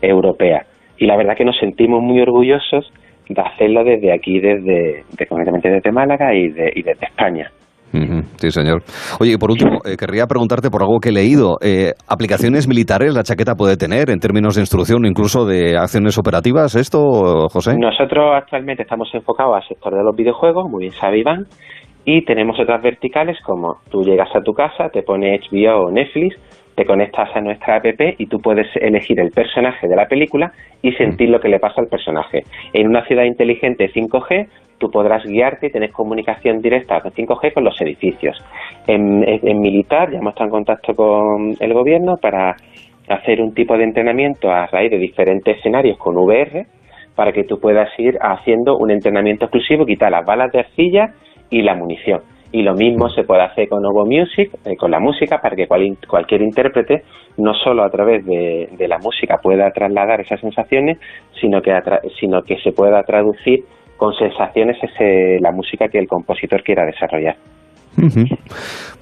Europea. 0.00 0.64
Y 0.96 1.04
la 1.04 1.16
verdad 1.16 1.36
que 1.36 1.44
nos 1.44 1.58
sentimos 1.58 2.02
muy 2.02 2.18
orgullosos 2.22 2.90
de 3.28 3.42
hacerlo 3.42 3.84
desde 3.84 4.10
aquí, 4.10 4.40
desde, 4.40 5.04
concretamente 5.28 5.68
desde 5.68 5.92
Málaga 5.92 6.34
y, 6.34 6.46
y 6.46 6.82
desde 6.82 7.04
España 7.04 7.52
sí, 8.36 8.50
señor. 8.50 8.82
Oye, 9.20 9.32
y 9.32 9.36
por 9.36 9.50
último, 9.50 9.78
eh, 9.84 9.96
querría 9.96 10.26
preguntarte 10.26 10.70
por 10.70 10.82
algo 10.82 10.98
que 11.00 11.08
he 11.08 11.12
leído. 11.12 11.56
Eh, 11.62 11.92
¿Aplicaciones 12.08 12.68
militares 12.68 13.14
la 13.14 13.22
chaqueta 13.22 13.54
puede 13.54 13.76
tener 13.76 14.10
en 14.10 14.20
términos 14.20 14.56
de 14.56 14.62
instrucción, 14.62 15.06
incluso 15.06 15.46
de 15.46 15.76
acciones 15.76 16.18
operativas, 16.18 16.74
esto, 16.74 17.48
José? 17.48 17.76
Nosotros 17.78 18.32
actualmente 18.34 18.82
estamos 18.82 19.08
enfocados 19.14 19.56
al 19.56 19.68
sector 19.68 19.94
de 19.94 20.02
los 20.02 20.14
videojuegos, 20.14 20.68
muy 20.70 20.82
bien 20.84 20.92
sabe 20.92 21.18
Iván, 21.20 21.46
y 22.04 22.24
tenemos 22.24 22.58
otras 22.58 22.82
verticales 22.82 23.38
como 23.44 23.78
tú 23.90 24.02
llegas 24.02 24.34
a 24.34 24.40
tu 24.40 24.52
casa, 24.52 24.88
te 24.90 25.02
pone 25.02 25.38
HBO 25.38 25.86
o 25.86 25.90
Netflix, 25.90 26.36
te 26.78 26.86
conectas 26.86 27.28
a 27.34 27.40
nuestra 27.40 27.76
app 27.76 28.00
y 28.18 28.26
tú 28.26 28.38
puedes 28.38 28.68
elegir 28.76 29.18
el 29.18 29.32
personaje 29.32 29.88
de 29.88 29.96
la 29.96 30.06
película 30.06 30.52
y 30.80 30.92
sentir 30.92 31.28
lo 31.28 31.40
que 31.40 31.48
le 31.48 31.58
pasa 31.58 31.80
al 31.80 31.88
personaje. 31.88 32.44
En 32.72 32.86
una 32.86 33.04
ciudad 33.04 33.24
inteligente 33.24 33.90
5G, 33.92 34.46
tú 34.78 34.90
podrás 34.90 35.24
guiarte 35.24 35.66
y 35.66 35.70
tener 35.70 35.90
comunicación 35.90 36.60
directa 36.60 37.00
con 37.00 37.12
5G 37.12 37.52
con 37.52 37.64
los 37.64 37.80
edificios. 37.80 38.36
En, 38.86 39.20
militar 39.60 40.10
ya 40.10 40.18
hemos 40.18 40.32
estado 40.32 40.46
en 40.46 40.52
contacto 40.52 40.94
con 40.94 41.54
el 41.58 41.74
gobierno 41.74 42.16
para 42.16 42.56
hacer 43.08 43.40
un 43.40 43.54
tipo 43.54 43.76
de 43.76 43.84
entrenamiento 43.84 44.50
a 44.50 44.66
raíz 44.66 44.90
de 44.90 44.98
diferentes 44.98 45.58
escenarios 45.58 45.98
con 45.98 46.16
VR 46.16 46.66
para 47.14 47.32
que 47.32 47.44
tú 47.44 47.58
puedas 47.58 47.88
ir 47.98 48.16
haciendo 48.20 48.76
un 48.76 48.90
entrenamiento 48.90 49.46
exclusivo, 49.46 49.84
quitar 49.84 50.12
las 50.12 50.24
balas 50.24 50.52
de 50.52 50.60
arcilla 50.60 51.14
y 51.50 51.62
la 51.62 51.74
munición. 51.74 52.20
Y 52.50 52.62
lo 52.62 52.74
mismo 52.74 53.10
se 53.10 53.24
puede 53.24 53.42
hacer 53.42 53.68
con 53.68 53.84
Ovo 53.84 54.06
Music, 54.06 54.50
eh, 54.64 54.76
con 54.76 54.90
la 54.90 55.00
música, 55.00 55.38
para 55.38 55.54
que 55.54 55.66
cualquier 55.66 56.42
intérprete, 56.42 57.02
no 57.36 57.52
solo 57.54 57.82
a 57.84 57.90
través 57.90 58.24
de, 58.24 58.88
la 58.88 58.98
música, 58.98 59.38
pueda 59.42 59.70
trasladar 59.70 60.20
esas 60.20 60.40
sensaciones, 60.40 60.98
sino 61.40 61.60
que, 61.60 61.72
sino 62.18 62.42
que 62.42 62.56
se 62.60 62.72
pueda 62.72 63.02
traducir 63.02 63.64
con 63.98 64.14
sensaciones 64.14 64.78
ese, 64.82 65.38
la 65.40 65.50
música 65.50 65.88
que 65.88 65.98
el 65.98 66.08
compositor 66.08 66.62
quiera 66.62 66.86
desarrollar. 66.86 67.36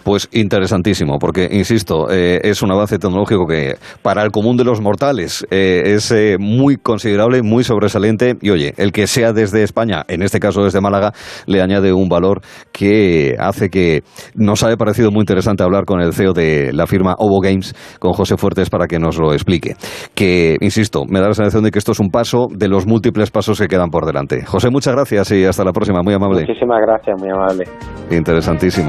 Pues 0.07 0.29
interesantísimo, 0.31 1.19
porque, 1.19 1.49
insisto, 1.50 2.09
eh, 2.12 2.38
es 2.45 2.62
un 2.62 2.71
avance 2.71 2.97
tecnológico 2.97 3.45
que 3.45 3.75
para 4.03 4.23
el 4.23 4.31
común 4.31 4.57
de 4.57 4.62
los 4.62 4.81
mortales 4.81 5.45
eh, 5.50 5.83
es 5.97 6.12
eh, 6.12 6.37
muy 6.38 6.76
considerable, 6.76 7.43
muy 7.43 7.65
sobresaliente 7.65 8.37
y, 8.41 8.50
oye, 8.50 8.73
el 8.76 8.93
que 8.93 9.09
sea 9.09 9.33
desde 9.33 9.65
España, 9.65 10.05
en 10.07 10.23
este 10.23 10.38
caso 10.38 10.62
desde 10.62 10.81
Málaga, 10.81 11.11
le 11.47 11.61
añade 11.61 11.93
un 11.93 12.09
valor 12.09 12.41
que 12.71 13.35
hace 13.41 13.69
que 13.69 14.05
nos 14.37 14.62
haya 14.62 14.76
parecido 14.76 15.11
muy 15.11 15.23
interesante 15.23 15.65
hablar 15.65 15.87
con 15.87 16.00
el 16.00 16.12
CEO 16.12 16.35
de 16.35 16.73
la 16.73 16.87
firma 16.87 17.17
Ovo 17.19 17.41
Games, 17.41 17.75
con 17.99 18.12
José 18.12 18.37
Fuertes, 18.37 18.71
para 18.71 18.87
que 18.87 19.00
nos 19.00 19.19
lo 19.19 19.33
explique. 19.33 19.75
Que, 20.15 20.57
insisto, 20.61 21.03
me 21.09 21.19
da 21.19 21.26
la 21.26 21.35
sensación 21.35 21.65
de 21.65 21.73
que 21.73 21.81
esto 21.81 21.91
es 21.91 21.99
un 21.99 22.11
paso 22.11 22.47
de 22.55 22.69
los 22.69 22.87
múltiples 22.87 23.33
pasos 23.33 23.59
que 23.59 23.67
quedan 23.67 23.91
por 23.91 24.07
delante. 24.07 24.45
José, 24.45 24.71
muchas 24.71 24.95
gracias 24.95 25.33
y 25.33 25.45
hasta 25.45 25.65
la 25.65 25.73
próxima, 25.73 26.00
muy 26.05 26.15
amable. 26.15 26.43
Muchísimas 26.47 26.79
gracias, 26.81 27.21
muy 27.21 27.31
amable. 27.31 27.65
Interesantísimo. 28.12 28.86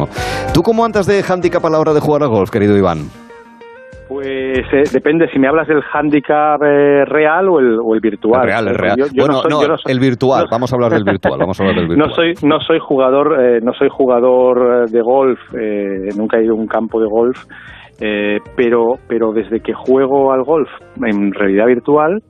¿Tú 0.53 0.61
cómo 0.61 0.85
andas 0.85 1.07
de 1.07 1.23
handicap 1.27 1.65
a 1.65 1.69
la 1.69 1.79
hora 1.79 1.93
de 1.93 1.99
jugar 1.99 2.23
al 2.23 2.29
golf, 2.29 2.49
querido 2.49 2.77
Iván? 2.77 3.09
Pues 4.07 4.27
eh, 4.71 4.83
depende 4.93 5.27
si 5.33 5.37
me 5.37 5.49
hablas 5.49 5.67
del 5.67 5.81
handicap 5.91 6.61
eh, 6.63 7.03
real 7.05 7.49
o 7.49 7.59
el, 7.59 7.77
o 7.83 7.93
el 7.93 7.99
virtual. 7.99 8.41
El 8.41 8.47
real, 8.47 8.67
el 8.69 8.75
real. 8.75 8.97
bueno, 9.17 9.41
no, 9.49 9.59
el 9.85 9.99
virtual. 9.99 10.45
vamos 10.49 10.71
a 10.71 10.75
hablar 10.77 10.93
del 10.93 11.03
virtual. 11.03 11.37
Vamos 11.37 11.59
a 11.59 11.63
hablar 11.63 11.75
del 11.75 11.87
virtual. 11.89 12.09
No 12.09 12.15
soy, 12.15 12.33
no 12.47 12.59
soy 12.61 12.79
jugador, 12.79 13.37
eh, 13.39 13.59
no 13.61 13.73
soy 13.73 13.89
jugador 13.91 14.89
de 14.89 15.01
golf. 15.01 15.39
nunca 16.17 16.37
he 16.37 16.45
ido 16.45 16.53
a 16.53 16.57
un 16.57 16.67
campo 16.67 17.01
de 17.01 17.07
golf. 17.07 17.43
pero, 18.55 18.93
pero 19.09 19.33
desde 19.33 19.59
que 19.59 19.73
juego 19.73 20.31
al 20.31 20.43
golf 20.43 20.69
en 21.03 21.33
realidad 21.33 21.65
virtual, 21.65 22.23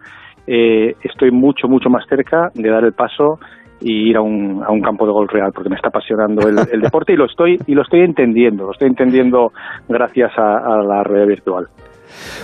estoy 0.47 1.29
mucho, 1.31 1.67
mucho 1.67 1.89
más 1.89 2.05
cerca 2.09 2.49
de 2.55 2.69
dar 2.69 2.85
el 2.85 2.93
paso 2.93 3.37
y 3.81 4.09
ir 4.09 4.17
a 4.17 4.21
un, 4.21 4.63
a 4.65 4.71
un 4.71 4.81
campo 4.81 5.05
de 5.05 5.11
golf 5.11 5.31
real 5.31 5.51
porque 5.53 5.69
me 5.69 5.75
está 5.75 5.89
apasionando 5.89 6.47
el, 6.47 6.57
el 6.71 6.81
deporte 6.81 7.13
y 7.13 7.15
lo 7.15 7.25
estoy 7.25 7.57
y 7.67 7.73
lo 7.73 7.83
estoy 7.83 8.01
entendiendo 8.01 8.65
lo 8.65 8.71
estoy 8.71 8.87
entendiendo 8.87 9.51
gracias 9.87 10.31
a, 10.37 10.77
la 10.81 11.03
red 11.03 11.27
virtual 11.27 11.67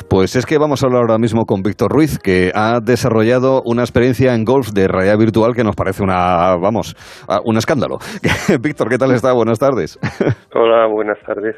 pues 0.09 0.35
es 0.35 0.45
que 0.45 0.57
vamos 0.57 0.83
a 0.83 0.87
hablar 0.87 1.01
ahora 1.01 1.17
mismo 1.17 1.45
con 1.45 1.61
Víctor 1.61 1.89
Ruiz, 1.89 2.19
que 2.19 2.51
ha 2.53 2.79
desarrollado 2.81 3.61
una 3.65 3.81
experiencia 3.81 4.35
en 4.35 4.43
golf 4.43 4.71
de 4.73 4.87
realidad 4.89 5.17
virtual 5.17 5.53
que 5.55 5.63
nos 5.63 5.75
parece 5.75 6.03
una, 6.03 6.57
vamos, 6.57 6.95
un 7.45 7.57
escándalo. 7.57 7.97
Víctor, 8.61 8.89
¿qué 8.89 8.97
tal 8.97 9.11
está? 9.11 9.31
Buenas 9.31 9.59
tardes. 9.59 9.97
Hola, 10.53 10.87
buenas 10.87 11.17
tardes. 11.25 11.55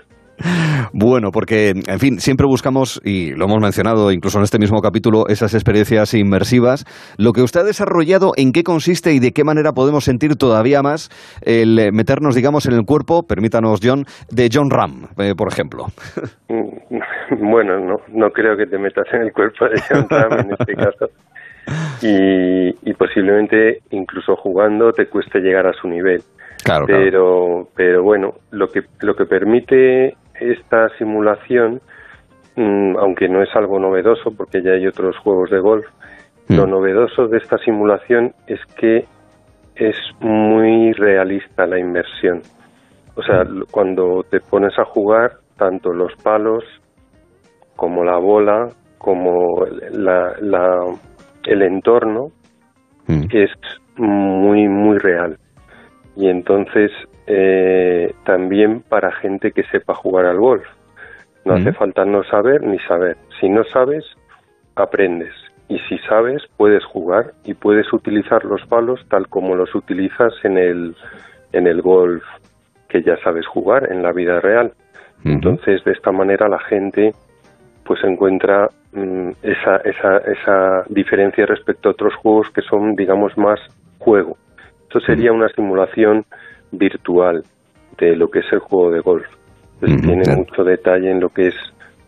Bueno, 0.93 1.31
porque, 1.31 1.69
en 1.69 1.99
fin, 1.99 2.19
siempre 2.19 2.45
buscamos, 2.47 3.01
y 3.03 3.31
lo 3.31 3.45
hemos 3.45 3.59
mencionado 3.59 4.11
incluso 4.11 4.37
en 4.37 4.43
este 4.43 4.59
mismo 4.59 4.81
capítulo, 4.81 5.27
esas 5.27 5.53
experiencias 5.53 6.13
inmersivas. 6.13 6.85
Lo 7.17 7.31
que 7.33 7.41
usted 7.41 7.61
ha 7.61 7.63
desarrollado, 7.63 8.31
¿en 8.37 8.51
qué 8.51 8.63
consiste 8.63 9.13
y 9.13 9.19
de 9.19 9.31
qué 9.31 9.43
manera 9.43 9.73
podemos 9.73 10.03
sentir 10.05 10.35
todavía 10.35 10.81
más 10.81 11.09
el 11.41 11.91
meternos, 11.91 12.35
digamos, 12.35 12.65
en 12.65 12.73
el 12.73 12.85
cuerpo, 12.85 13.23
permítanos, 13.23 13.79
John, 13.83 14.05
de 14.29 14.49
John 14.51 14.69
Ram, 14.69 15.07
eh, 15.17 15.33
por 15.35 15.47
ejemplo? 15.51 15.85
Bueno, 17.31 17.79
no, 17.79 17.95
no 18.13 18.29
creo 18.29 18.55
que 18.55 18.67
te 18.67 18.77
metas 18.77 19.05
en 19.11 19.23
el 19.23 19.33
cuerpo 19.33 19.65
de 19.65 19.81
John 19.89 20.05
Ram 20.09 20.39
en 20.39 20.51
este 20.59 20.75
caso. 20.75 21.07
Y, 22.01 22.93
posiblemente 22.93 23.79
incluso 23.89 24.35
jugando 24.35 24.91
te 24.91 25.07
cueste 25.07 25.39
llegar 25.39 25.65
a 25.67 25.73
su 25.73 25.87
nivel. 25.87 26.21
Claro, 26.63 26.85
pero, 26.87 27.67
pero 27.75 28.03
bueno, 28.03 28.35
lo 28.51 28.67
que, 28.67 28.81
lo 29.01 29.15
que 29.15 29.25
permite 29.25 30.15
esta 30.39 30.89
simulación, 30.97 31.81
mm, 32.55 32.97
aunque 32.97 33.27
no 33.27 33.41
es 33.41 33.49
algo 33.55 33.79
novedoso 33.79 34.31
porque 34.35 34.61
ya 34.61 34.71
hay 34.71 34.87
otros 34.87 35.17
juegos 35.17 35.49
de 35.49 35.59
golf, 35.59 35.85
lo 36.49 36.67
mm. 36.67 36.69
novedoso 36.69 37.27
de 37.27 37.37
esta 37.37 37.57
simulación 37.57 38.33
es 38.47 38.59
que 38.77 39.05
es 39.75 39.95
muy 40.19 40.93
realista 40.93 41.65
la 41.65 41.79
inversión. 41.79 42.41
O 43.15 43.23
sea, 43.23 43.43
mm. 43.43 43.63
cuando 43.71 44.23
te 44.29 44.39
pones 44.39 44.77
a 44.77 44.85
jugar, 44.85 45.37
tanto 45.57 45.93
los 45.93 46.13
palos 46.21 46.63
como 47.75 48.03
la 48.03 48.17
bola, 48.17 48.69
como 48.97 49.65
la, 49.91 50.33
el 51.43 51.61
entorno, 51.61 52.31
es 53.07 53.51
muy, 53.97 54.67
muy 54.67 54.97
real. 54.97 55.37
Y 56.15 56.29
entonces 56.29 56.91
eh, 57.27 58.13
también 58.23 58.81
para 58.81 59.11
gente 59.11 59.51
que 59.51 59.63
sepa 59.63 59.93
jugar 59.95 60.25
al 60.25 60.37
golf. 60.37 60.65
No 61.43 61.53
hace 61.53 61.73
falta 61.73 62.05
no 62.05 62.23
saber 62.23 62.63
ni 62.63 62.79
saber. 62.79 63.17
Si 63.39 63.47
no 63.49 63.63
sabes, 63.65 64.03
aprendes. 64.75 65.33
Y 65.67 65.77
si 65.89 65.97
sabes, 65.99 66.41
puedes 66.57 66.83
jugar 66.85 67.33
y 67.43 67.53
puedes 67.53 67.91
utilizar 67.93 68.43
los 68.45 68.65
palos 68.65 69.05
tal 69.09 69.27
como 69.27 69.55
los 69.55 69.73
utilizas 69.75 70.33
en 70.43 70.57
el, 70.57 70.95
en 71.53 71.67
el 71.67 71.81
golf 71.81 72.23
que 72.89 73.03
ya 73.03 73.17
sabes 73.17 73.45
jugar 73.45 73.91
en 73.91 74.01
la 74.01 74.11
vida 74.11 74.39
real. 74.39 74.73
Entonces, 75.23 75.83
de 75.83 75.91
esta 75.91 76.11
manera 76.11 76.47
la 76.47 76.59
gente 76.59 77.13
pues 77.83 78.03
encuentra 78.03 78.69
mm, 78.93 79.29
esa, 79.43 79.77
esa, 79.77 80.17
esa 80.17 80.83
diferencia 80.89 81.45
respecto 81.45 81.89
a 81.89 81.91
otros 81.91 82.15
juegos 82.15 82.49
que 82.49 82.61
son, 82.61 82.95
digamos, 82.95 83.37
más 83.37 83.59
juego. 83.99 84.37
Esto 84.83 84.99
sería 85.01 85.31
una 85.31 85.49
simulación 85.49 86.25
virtual 86.77 87.43
de 87.97 88.15
lo 88.15 88.29
que 88.29 88.39
es 88.39 88.45
el 88.51 88.59
juego 88.59 88.91
de 88.91 88.99
golf. 88.99 89.27
tiene 89.79 90.35
mucho 90.35 90.63
detalle 90.63 91.11
en 91.11 91.19
lo 91.19 91.29
que 91.29 91.47
es 91.47 91.55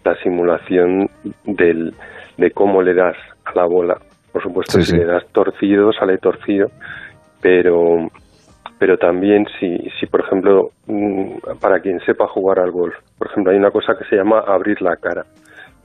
la 0.04 0.16
simulación 0.22 1.10
del, 1.46 1.94
de 2.38 2.52
cómo 2.52 2.82
le 2.82 2.94
das 2.94 3.18
a 3.46 3.54
la 3.56 3.66
bola. 3.66 3.98
Por 4.32 4.42
supuesto, 4.42 4.82
si 4.82 4.96
le 4.96 5.06
das 5.06 5.26
torcido, 5.32 5.92
sale 5.92 6.18
torcido, 6.18 6.70
pero, 7.42 8.08
pero 8.78 8.98
también 8.98 9.46
si, 9.60 9.78
si, 10.00 10.06
por 10.06 10.22
ejemplo, 10.22 10.72
mm, 10.86 11.58
para 11.60 11.80
quien 11.80 12.00
sepa 12.02 12.28
jugar 12.28 12.60
al 12.60 12.72
golf, 12.72 12.96
por 13.18 13.28
ejemplo, 13.28 13.52
hay 13.52 13.58
una 13.58 13.72
cosa 13.72 13.96
que 13.98 14.06
se 14.06 14.16
llama 14.16 14.40
abrir 14.40 14.82
la 14.82 14.96
cara. 14.98 15.26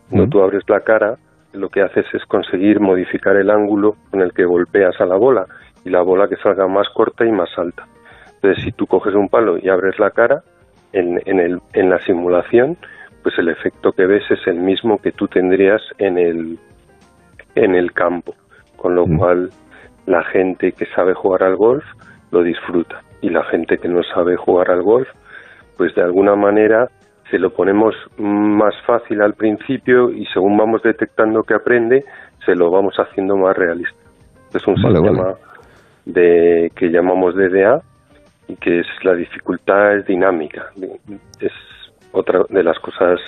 Cuando 0.08 0.28
tú 0.28 0.42
abres 0.42 0.62
la 0.68 0.80
cara, 0.80 1.16
lo 1.54 1.68
que 1.68 1.80
haces 1.80 2.04
es 2.12 2.24
conseguir 2.26 2.80
modificar 2.80 3.36
el 3.36 3.50
ángulo 3.50 3.96
con 4.10 4.20
el 4.20 4.32
que 4.32 4.44
golpeas 4.44 5.00
a 5.00 5.06
la 5.06 5.16
bola 5.16 5.46
y 5.84 5.90
la 5.90 6.02
bola 6.02 6.28
que 6.28 6.36
salga 6.36 6.66
más 6.66 6.88
corta 6.90 7.24
y 7.24 7.32
más 7.32 7.48
alta. 7.56 7.86
Entonces, 8.42 8.64
si 8.64 8.72
tú 8.72 8.86
coges 8.86 9.14
un 9.14 9.28
palo 9.28 9.56
y 9.56 9.68
abres 9.68 9.98
la 10.00 10.10
cara, 10.10 10.42
en, 10.92 11.20
en, 11.26 11.38
el, 11.38 11.60
en 11.74 11.90
la 11.90 12.00
simulación, 12.00 12.76
pues 13.22 13.38
el 13.38 13.48
efecto 13.48 13.92
que 13.92 14.06
ves 14.06 14.24
es 14.30 14.44
el 14.46 14.56
mismo 14.56 14.98
que 14.98 15.12
tú 15.12 15.28
tendrías 15.28 15.80
en 15.98 16.18
el, 16.18 16.58
en 17.54 17.74
el 17.76 17.92
campo. 17.92 18.34
Con 18.76 18.96
lo 18.96 19.06
mm. 19.06 19.16
cual, 19.16 19.50
la 20.06 20.24
gente 20.24 20.72
que 20.72 20.86
sabe 20.86 21.14
jugar 21.14 21.44
al 21.44 21.56
golf 21.56 21.84
lo 22.32 22.42
disfruta. 22.42 23.02
Y 23.20 23.30
la 23.30 23.44
gente 23.44 23.78
que 23.78 23.88
no 23.88 24.02
sabe 24.02 24.36
jugar 24.36 24.72
al 24.72 24.82
golf, 24.82 25.08
pues 25.76 25.94
de 25.94 26.02
alguna 26.02 26.34
manera 26.34 26.88
se 27.30 27.38
lo 27.38 27.50
ponemos 27.50 27.94
más 28.18 28.74
fácil 28.84 29.22
al 29.22 29.34
principio 29.34 30.10
y 30.10 30.26
según 30.26 30.56
vamos 30.56 30.82
detectando 30.82 31.44
que 31.44 31.54
aprende, 31.54 32.04
se 32.44 32.56
lo 32.56 32.70
vamos 32.70 32.96
haciendo 32.96 33.36
más 33.36 33.56
realista. 33.56 33.96
Es 34.52 34.66
un 34.66 34.76
sistema 34.76 35.36
de 36.04 36.72
que 36.74 36.90
llamamos 36.90 37.34
DDA 37.36 37.80
que 38.60 38.80
es 38.80 38.86
la 39.02 39.14
dificultad 39.14 39.96
es 39.96 40.06
dinámica. 40.06 40.70
Es 41.40 41.52
otra 42.12 42.44
de 42.48 42.62
las 42.62 42.78
cosas 42.78 43.20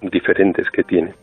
diferentes 0.00 0.70
que 0.70 0.82
tiene. 0.82 1.14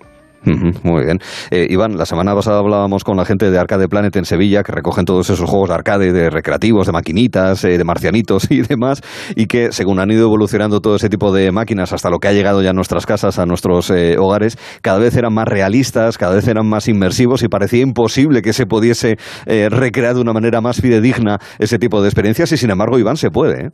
Muy 0.44 1.06
bien. 1.06 1.20
Eh, 1.52 1.68
Iván, 1.70 1.98
la 1.98 2.06
semana 2.06 2.34
pasada 2.34 2.60
hablábamos 2.60 3.04
con 3.04 3.16
la 3.16 3.26
gente 3.26 3.52
de 3.52 3.60
Arcade 3.60 3.88
Planet 3.88 4.16
en 4.16 4.26
Sevilla, 4.26 4.64
que 4.64 4.72
recogen 4.72 5.06
todos 5.06 5.30
esos 5.30 5.48
juegos 5.48 5.70
de 5.70 5.76
arcade, 5.76 6.12
de 6.12 6.32
recreativos, 6.32 6.88
de 6.88 6.94
maquinitas, 6.94 7.64
eh, 7.64 7.78
de 7.78 7.84
marcianitos 7.84 8.50
y 8.52 8.62
demás, 8.62 9.02
y 9.36 9.46
que 9.46 9.72
según 9.72 10.00
han 10.00 10.10
ido 10.10 10.26
evolucionando 10.26 10.80
todo 10.80 10.96
ese 10.96 11.10
tipo 11.10 11.32
de 11.32 11.52
máquinas 11.52 11.94
hasta 11.94 12.10
lo 12.10 12.18
que 12.18 12.28
ha 12.28 12.34
llegado 12.34 12.64
ya 12.64 12.72
a 12.72 12.74
nuestras 12.74 13.06
casas, 13.06 13.38
a 13.38 13.46
nuestros 13.46 13.92
eh, 13.92 14.18
hogares, 14.18 14.58
cada 14.82 14.98
vez 14.98 15.16
eran 15.16 15.34
más 15.34 15.48
realistas, 15.48 16.18
cada 16.18 16.36
vez 16.36 16.48
eran 16.48 16.68
más 16.68 16.88
inmersivos 16.88 17.44
y 17.44 17.48
parecía 17.48 17.82
imposible 17.82 18.42
que 18.42 18.54
se 18.54 18.66
pudiese 18.66 19.18
recrear 19.46 20.16
de 20.16 20.22
una 20.22 20.34
manera 20.34 20.62
más 20.62 20.82
fidedigna 20.82 21.38
ese 21.60 21.78
tipo 21.78 22.02
de 22.02 22.08
experiencias 22.08 22.52
y 22.52 22.58
sin 22.58 22.72
embargo, 22.72 22.98
Iván, 22.98 23.18
se 23.18 23.30
puede. 23.30 23.72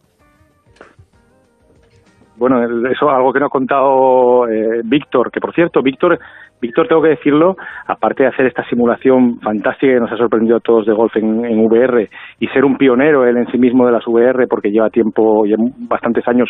Bueno, 2.37 2.63
eso 2.63 3.09
es 3.09 3.15
algo 3.15 3.33
que 3.33 3.39
nos 3.39 3.47
ha 3.47 3.49
contado 3.49 4.47
eh, 4.47 4.81
Víctor, 4.85 5.31
que 5.31 5.39
por 5.39 5.53
cierto, 5.55 5.81
Víctor 5.81 6.19
Víctor, 6.59 6.87
tengo 6.87 7.01
que 7.01 7.09
decirlo, 7.09 7.55
aparte 7.85 8.23
de 8.23 8.29
hacer 8.29 8.47
esta 8.47 8.67
simulación 8.67 9.39
fantástica 9.39 9.93
que 9.93 9.99
nos 9.99 10.11
ha 10.11 10.17
sorprendido 10.17 10.57
a 10.57 10.59
todos 10.59 10.85
de 10.85 10.93
golf 10.93 11.15
en, 11.15 11.65
VR 11.67 12.09
y 12.39 12.47
ser 12.47 12.65
un 12.65 12.77
pionero 12.77 13.25
él 13.25 13.37
en 13.37 13.47
sí 13.51 13.57
mismo 13.57 13.85
de 13.85 13.91
las 13.91 14.07
VR 14.07 14.47
porque 14.47 14.71
lleva 14.71 14.89
tiempo, 14.89 15.45
y 15.45 15.53
bastantes 15.87 16.27
años 16.27 16.49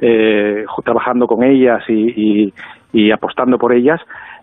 eh, 0.00 0.64
trabajando 0.84 1.26
con 1.26 1.42
ellas 1.42 1.82
y 1.88 3.10
apostando 3.10 3.58
por 3.58 3.74
ellas, 3.74 4.00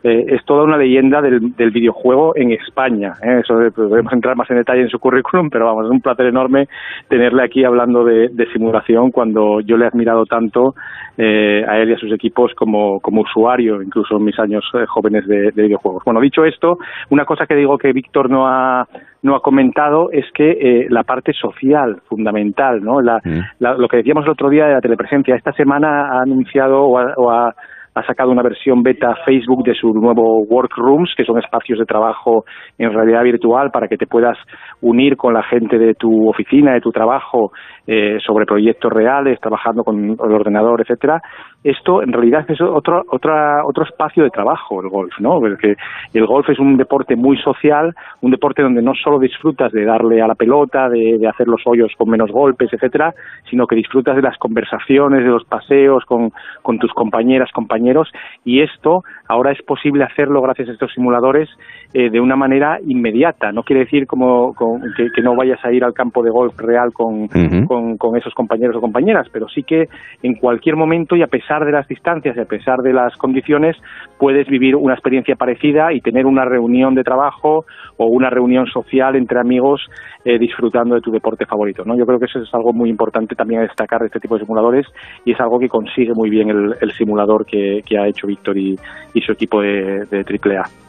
eh, 0.08 0.36
es 0.36 0.46
toda 0.46 0.66
una 0.66 0.78
leyenda 0.78 1.20
del, 1.20 1.72
videojuego 1.72 2.36
en 2.36 2.52
España. 2.52 3.14
¿eh? 3.24 3.40
Eso 3.40 3.56
podemos 3.76 4.14
entrar 4.14 4.36
más 4.36 4.48
en 4.52 4.58
detalle 4.58 4.84
en 4.84 4.90
su 4.90 5.00
currículum, 5.00 5.50
pero 5.50 5.66
vamos, 5.66 5.86
es 5.86 5.90
un 5.90 6.00
placer 6.00 6.28
enorme 6.28 6.68
tenerle 7.10 7.44
aquí 7.44 7.64
hablando 7.64 8.04
de, 8.04 8.30
simulación 8.54 9.10
cuando 9.10 9.62
yo 9.62 9.78
le 9.78 9.86
he 9.86 9.88
admirado 9.88 10.28
tanto 10.28 10.76
eh, 11.18 11.66
a 11.68 11.80
él 11.80 11.90
y 11.90 11.94
a 11.94 11.98
sus 11.98 12.14
equipos 12.14 12.54
como, 12.54 13.00
como 13.00 13.22
usuario, 13.22 13.82
incluso 13.82 14.18
en 14.18 14.26
mis 14.26 14.38
años 14.38 14.64
jóvenes 14.90 15.26
de, 15.26 15.50
videojuegos. 15.50 16.04
Bueno, 16.06 16.22
dicho 16.22 16.46
esto, 16.46 16.78
una 17.10 17.26
cosa 17.26 17.48
que 17.48 17.56
digo 17.56 17.80
que 17.80 17.92
Víctor 17.92 18.30
no 18.30 18.48
ha 18.48 18.88
no 19.24 19.36
ha 19.36 19.42
comentado 19.42 20.12
es 20.12 20.26
que 20.36 20.86
la 20.88 21.02
parte 21.02 21.34
social 21.34 22.00
fundamental, 22.08 22.84
¿no? 22.84 23.00
Mm. 23.00 23.40
lo 23.60 23.88
que 23.88 23.98
decíamos 23.98 24.24
el 24.26 24.32
otro 24.34 24.52
día 24.52 24.68
de 24.68 24.74
la 24.74 24.82
telepresencia. 24.82 25.36
Esta 25.36 25.52
semana 25.54 26.10
ha 26.10 26.22
anunciado 26.22 26.84
o 26.84 27.32
ha 27.32 27.48
ha 27.48 27.56
sacado 28.04 28.32
una 28.32 28.44
versión 28.44 28.84
beta 28.84 29.16
Facebook 29.26 29.64
de 29.64 29.74
su 29.74 29.94
nuevo 29.94 30.44
Workrooms, 30.44 31.14
que 31.16 31.24
son 31.24 31.40
espacios 31.40 31.80
de 31.80 31.86
trabajo 31.86 32.46
en 32.78 32.94
realidad 32.94 33.24
virtual 33.24 33.72
para 33.72 33.88
que 33.88 33.98
te 33.98 34.08
puedas 34.08 34.38
unir 34.82 35.16
con 35.16 35.34
la 35.34 35.44
gente 35.44 35.78
de 35.78 35.94
tu 35.94 36.30
oficina, 36.30 36.74
de 36.74 36.82
tu 36.82 36.92
trabajo, 36.92 37.52
eh, 37.88 38.18
sobre 38.26 38.46
proyectos 38.46 38.92
reales, 38.92 39.40
trabajando 39.40 39.84
con 39.84 40.12
el 40.12 40.20
ordenador, 40.20 40.82
etcétera. 40.82 41.22
Esto 41.66 42.04
en 42.04 42.14
realidad 42.14 42.46
es 42.48 42.62
otro, 42.62 43.04
otra, 43.10 43.66
otro 43.66 43.86
espacio 43.86 44.24
de 44.24 44.30
trabajo, 44.30 44.82
el 44.84 44.90
golf, 44.90 45.20
¿no? 45.20 45.40
Porque 45.40 45.76
el 46.14 46.28
golf 46.28 46.48
es 46.48 46.60
un 46.60 46.78
deporte 46.78 47.16
muy 47.16 47.38
social, 47.38 47.96
un 48.22 48.30
deporte 48.30 48.62
donde 48.62 48.84
no 48.84 48.94
solo 48.94 49.18
disfrutas 49.18 49.72
de 49.72 49.84
darle 49.84 50.22
a 50.22 50.28
la 50.28 50.36
pelota, 50.36 50.88
de, 50.90 51.18
de 51.18 51.28
hacer 51.28 51.48
los 51.48 51.64
hoyos 51.66 51.92
con 51.98 52.08
menos 52.08 52.30
golpes, 52.30 52.72
etcétera, 52.72 53.16
sino 53.50 53.66
que 53.66 53.76
disfrutas 53.76 54.16
de 54.16 54.22
las 54.22 54.38
conversaciones, 54.38 55.24
de 55.24 55.32
los 55.32 55.44
paseos 55.46 56.06
con, 56.06 56.32
con 56.62 56.78
tus 56.78 56.94
compañeras, 56.94 57.52
compañeros 57.52 58.12
y 58.44 58.62
esto 58.62 59.04
ahora 59.28 59.52
es 59.52 59.62
posible 59.64 60.04
hacerlo 60.04 60.42
gracias 60.42 60.70
a 60.70 60.72
estos 60.74 60.94
simuladores 60.94 61.50
eh, 61.94 62.10
de 62.10 62.20
una 62.20 62.36
manera 62.36 62.80
inmediata. 62.86 63.52
No 63.52 63.64
quiere 63.64 63.86
decir 63.86 64.08
como 64.08 64.54
que, 64.96 65.22
no 65.22 65.36
vayas 65.36 65.64
a 65.64 65.72
ir 65.72 65.84
al 65.84 65.94
campo 65.94 66.24
de 66.24 66.30
golf 66.30 66.58
real 66.58 66.94
con, 66.94 67.28
con, 67.28 68.18
esos 68.18 68.34
compañeros 68.34 68.76
o 68.76 68.82
compañeras, 68.82 69.28
pero 69.32 69.48
sí 69.48 69.64
que 69.64 69.88
en 70.22 70.36
cualquier 70.36 70.76
momento 70.76 71.16
y 71.16 71.24
a 71.24 71.28
pesar 71.28 71.66
de 71.66 71.72
las 71.72 71.88
distancias 71.88 72.38
y 72.38 72.40
a 72.40 72.46
pesar 72.46 72.80
de 72.80 72.94
las 72.94 73.16
condiciones 73.18 73.76
puedes 74.20 74.48
vivir 74.48 74.76
una 74.76 74.94
experiencia 74.94 75.36
parecida 75.36 75.94
y 75.94 76.02
tener 76.02 76.26
una 76.26 76.46
reunión 76.46 76.96
de 76.96 77.04
trabajo 77.04 77.66
o 77.98 78.08
una 78.08 78.30
reunión 78.30 78.68
social 78.68 79.16
entre 79.16 79.40
amigos 79.40 79.82
eh, 80.24 80.40
disfrutando 80.40 80.96
de 80.96 81.02
tu 81.02 81.12
deporte 81.12 81.46
favorito. 81.46 81.84
¿no? 81.86 81.96
Yo 81.96 82.06
creo 82.06 82.20
que 82.20 82.26
eso 82.26 82.40
es 82.40 82.54
algo 82.54 82.74
muy 82.74 82.90
importante 82.90 83.36
también 83.36 83.62
destacar 83.62 84.02
de 84.02 84.08
este 84.08 84.20
tipo 84.20 84.36
de 84.36 84.42
simuladores 84.42 84.88
y 85.24 85.34
es 85.34 85.40
algo 85.40 85.60
que 85.60 85.70
consigue 85.70 86.14
muy 86.16 86.30
bien 86.30 86.50
el, 86.50 86.92
simulador 86.94 87.46
que, 87.46 87.84
ha 87.96 88.08
hecho 88.08 88.26
Víctor 88.28 88.58
y, 88.58 88.76
su 89.22 89.32
equipo 89.32 89.62
de, 89.62 90.06
de 90.06 90.20
AAA. 90.20 90.85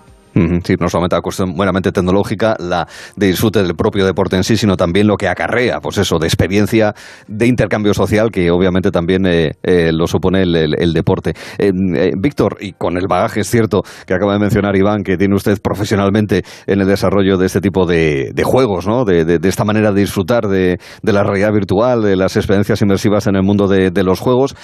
Sí, 0.65 0.75
no 0.79 0.89
solamente 0.91 1.17
la 1.17 1.23
cuestión 1.23 1.55
buenamente 1.55 1.93
tecnológica, 1.93 2.57
la 2.59 2.87
de 3.17 3.29
disfrute 3.29 3.63
del 3.63 3.75
propio 3.75 4.05
deporte 4.05 4.37
en 4.37 4.45
sí, 4.45 4.59
sino 4.59 4.77
también 4.77 5.07
lo 5.07 5.17
que 5.17 5.29
acarrea, 5.29 5.81
pues 5.81 5.97
eso, 5.97 6.19
de 6.19 6.27
experiencia, 6.27 6.95
de 7.27 7.47
intercambio 7.47 7.95
social, 7.95 8.31
que 8.31 8.51
obviamente 8.51 8.91
también 8.91 9.25
eh, 9.25 9.53
eh, 9.63 9.93
lo 9.93 10.07
supone 10.07 10.43
el, 10.43 10.93
deporte. 10.93 11.33
Eh, 11.59 11.73
Víctor, 12.19 12.59
y 12.61 12.73
con 12.73 12.99
el 12.99 13.07
bagaje, 13.09 13.41
es 13.41 13.51
cierto, 13.51 13.83
que 14.07 14.13
acaba 14.13 14.35
de 14.35 14.39
mencionar 14.39 14.77
Iván, 14.77 15.05
que 15.05 15.17
tiene 15.17 15.35
usted 15.35 15.59
profesionalmente 15.63 16.43
en 16.67 16.83
el 16.83 16.87
desarrollo 16.87 17.39
de 17.39 17.47
este 17.47 17.63
tipo 17.63 17.87
de, 17.87 18.33
juegos, 18.45 18.87
¿no? 18.87 19.07
De, 19.07 19.41
esta 19.43 19.65
manera 19.65 19.91
de 19.93 20.01
disfrutar 20.01 20.49
de, 20.49 20.79
la 21.03 21.23
realidad 21.23 21.53
virtual, 21.53 22.03
de 22.03 22.15
las 22.15 22.37
experiencias 22.37 22.83
inmersivas 22.83 23.27
en 23.27 23.37
el 23.37 23.43
mundo 23.43 23.69
de, 23.69 24.05
los 24.05 24.21
juegos. 24.21 24.55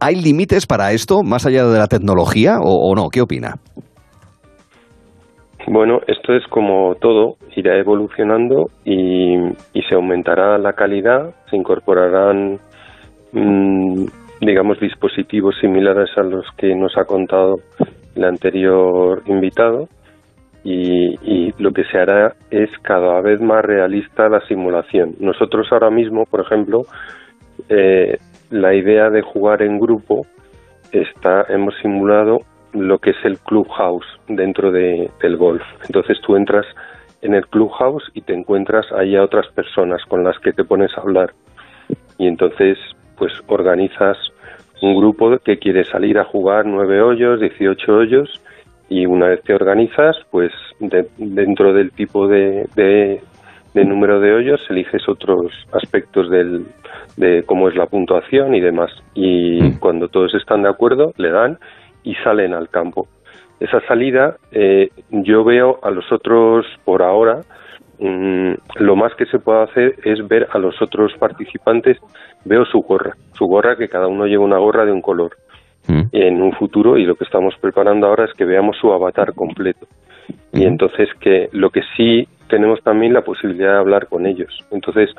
¿Hay 0.00 0.16
límites 0.16 0.66
para 0.66 0.92
esto, 0.92 1.22
más 1.22 1.44
allá 1.44 1.66
de 1.66 1.78
la 1.78 1.88
tecnología, 1.88 2.56
o 2.60 2.94
no? 2.94 3.10
¿Qué 3.10 3.20
opina? 3.20 3.58
Bueno, 5.66 6.00
esto 6.06 6.34
es 6.34 6.46
como 6.48 6.94
todo, 6.96 7.36
irá 7.56 7.78
evolucionando 7.78 8.66
y, 8.84 9.34
se 9.88 9.94
aumentará 9.94 10.58
la 10.58 10.74
calidad, 10.74 11.34
se 11.48 11.56
incorporarán, 11.56 12.58
mm, 13.32 14.04
digamos, 14.40 14.78
dispositivos 14.80 15.56
similares 15.60 16.10
a 16.16 16.22
los 16.22 16.44
que 16.56 16.74
nos 16.74 16.96
ha 16.98 17.04
contado 17.04 17.56
el 18.14 18.24
anterior 18.24 19.22
invitado 19.26 19.88
y, 20.64 21.52
lo 21.58 21.70
que 21.72 21.84
se 21.84 21.98
hará 21.98 22.34
es 22.50 22.68
cada 22.82 23.20
vez 23.20 23.40
más 23.40 23.64
realista 23.64 24.28
la 24.28 24.40
simulación. 24.46 25.14
Nosotros 25.20 25.68
ahora 25.70 25.90
mismo, 25.90 26.24
por 26.24 26.40
ejemplo, 26.40 26.82
eh, 27.68 28.18
la 28.50 28.74
idea 28.74 29.08
de 29.08 29.22
jugar 29.22 29.62
en 29.62 29.78
grupo 29.78 30.26
está, 30.92 31.46
hemos 31.48 31.74
simulado 31.80 32.40
lo 32.74 32.98
que 32.98 33.10
es 33.10 33.24
el 33.24 33.38
clubhouse 33.38 34.06
dentro 34.28 34.70
de, 34.70 35.10
del 35.22 35.36
golf. 35.36 35.62
Entonces 35.86 36.20
tú 36.20 36.36
entras 36.36 36.66
en 37.22 37.34
el 37.34 37.46
clubhouse 37.46 38.10
y 38.12 38.20
te 38.20 38.34
encuentras 38.34 38.86
ahí 38.92 39.16
a 39.16 39.22
otras 39.22 39.48
personas 39.48 40.04
con 40.06 40.24
las 40.24 40.38
que 40.40 40.52
te 40.52 40.64
pones 40.64 40.96
a 40.96 41.00
hablar. 41.00 41.32
Y 42.18 42.26
entonces, 42.26 42.78
pues 43.16 43.32
organizas 43.46 44.18
un 44.82 44.96
grupo 44.96 45.38
que 45.38 45.58
quiere 45.58 45.84
salir 45.84 46.18
a 46.18 46.24
jugar 46.24 46.66
nueve 46.66 47.00
hoyos, 47.00 47.40
18 47.40 47.96
hoyos, 47.96 48.40
y 48.88 49.06
una 49.06 49.28
vez 49.28 49.42
te 49.42 49.54
organizas, 49.54 50.16
pues 50.30 50.52
dentro 50.78 51.72
del 51.72 51.90
tipo 51.92 52.28
de, 52.28 52.66
de, 52.74 53.84
número 53.84 54.20
de 54.20 54.34
hoyos 54.34 54.60
eliges 54.68 55.08
otros 55.08 55.52
aspectos 55.72 56.30
del, 56.30 56.66
de 57.16 57.42
cómo 57.44 57.68
es 57.68 57.76
la 57.76 57.86
puntuación 57.86 58.54
y 58.54 58.60
demás. 58.60 58.90
Y 59.14 59.62
mm. 59.62 59.78
cuando 59.78 60.08
todos 60.08 60.34
están 60.34 60.62
de 60.62 60.68
acuerdo, 60.68 61.14
le 61.16 61.30
dan 61.30 61.58
y 62.04 62.14
salen 62.16 62.54
al 62.54 62.68
campo. 62.68 63.08
Esa 63.60 63.80
salida 63.86 64.36
eh, 64.52 64.90
yo 65.10 65.44
veo 65.44 65.80
a 65.82 65.90
los 65.90 66.10
otros 66.12 66.66
por 66.84 67.02
ahora, 67.02 67.40
mm, 67.98 68.52
lo 68.76 68.96
más 68.96 69.14
que 69.14 69.26
se 69.26 69.38
puede 69.38 69.62
hacer 69.62 69.96
es 70.04 70.26
ver 70.28 70.48
a 70.52 70.58
los 70.58 70.80
otros 70.80 71.12
participantes, 71.18 71.98
veo 72.44 72.64
su 72.66 72.80
gorra, 72.82 73.16
su 73.32 73.46
gorra 73.46 73.76
que 73.76 73.88
cada 73.88 74.06
uno 74.06 74.26
lleva 74.26 74.44
una 74.44 74.58
gorra 74.58 74.84
de 74.84 74.92
un 74.92 75.02
color. 75.02 75.36
Mm. 75.86 76.02
En 76.12 76.42
un 76.42 76.52
futuro, 76.52 76.96
y 76.96 77.04
lo 77.04 77.14
que 77.14 77.24
estamos 77.24 77.54
preparando 77.60 78.06
ahora 78.06 78.24
es 78.24 78.32
que 78.32 78.46
veamos 78.46 78.76
su 78.78 78.90
avatar 78.92 79.34
completo. 79.34 79.86
Y 80.52 80.64
entonces 80.64 81.08
que 81.20 81.48
lo 81.52 81.70
que 81.70 81.82
sí 81.96 82.26
tenemos 82.48 82.80
también 82.82 83.12
la 83.12 83.22
posibilidad 83.22 83.72
de 83.72 83.78
hablar 83.78 84.06
con 84.06 84.26
ellos. 84.26 84.56
Entonces 84.70 85.10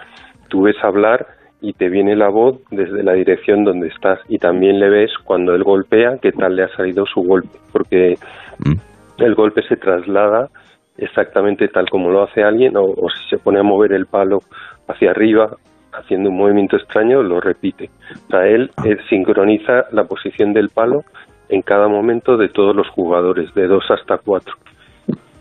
tú 0.48 0.64
ves 0.64 0.76
hablar 0.82 1.28
y 1.66 1.74
te 1.74 1.90
viene 1.90 2.16
la 2.16 2.30
voz 2.30 2.60
desde 2.70 3.02
la 3.02 3.14
dirección 3.14 3.64
donde 3.64 3.88
estás 3.88 4.20
y 4.30 4.38
también 4.38 4.80
le 4.80 4.88
ves 4.88 5.12
cuando 5.24 5.56
él 5.56 5.64
golpea 5.64 6.20
qué 6.22 6.32
tal 6.32 6.56
le 6.56 6.64
ha 6.64 6.70
salido 6.76 7.08
su 7.08 7.22
golpe, 7.22 7.58
porque 7.72 8.20
mm. 8.60 9.24
el 9.24 9.34
golpe 9.34 9.64
se 9.64 9.76
traslada 9.76 10.50
exactamente 10.96 11.68
tal 11.70 11.90
como 11.90 12.12
lo 12.12 12.22
hace 12.22 12.44
alguien 12.44 12.78
o, 12.78 12.94
si 13.10 13.30
se 13.32 13.40
pone 13.40 13.60
a 13.60 13.64
mover 13.64 13.94
el 13.94 14.06
palo 14.06 14.44
hacia 14.88 15.10
arriba 15.10 15.58
haciendo 15.92 16.30
un 16.30 16.38
movimiento 16.38 16.76
extraño, 16.76 17.24
lo 17.24 17.40
repite. 17.40 17.90
O 18.28 18.32
sea, 18.32 18.46
él, 18.46 18.70
ah. 18.78 18.84
él 18.86 19.00
sincroniza 19.10 19.86
la 19.92 20.04
posición 20.04 20.54
del 20.54 20.70
palo 20.70 21.04
en 21.50 21.64
cada 21.64 21.88
momento 21.88 22.38
de 22.38 22.50
todos 22.50 22.76
los 22.76 22.88
jugadores, 22.90 23.52
de 23.56 23.66
dos 23.68 23.86
hasta 23.90 24.20
cuatro 24.20 24.54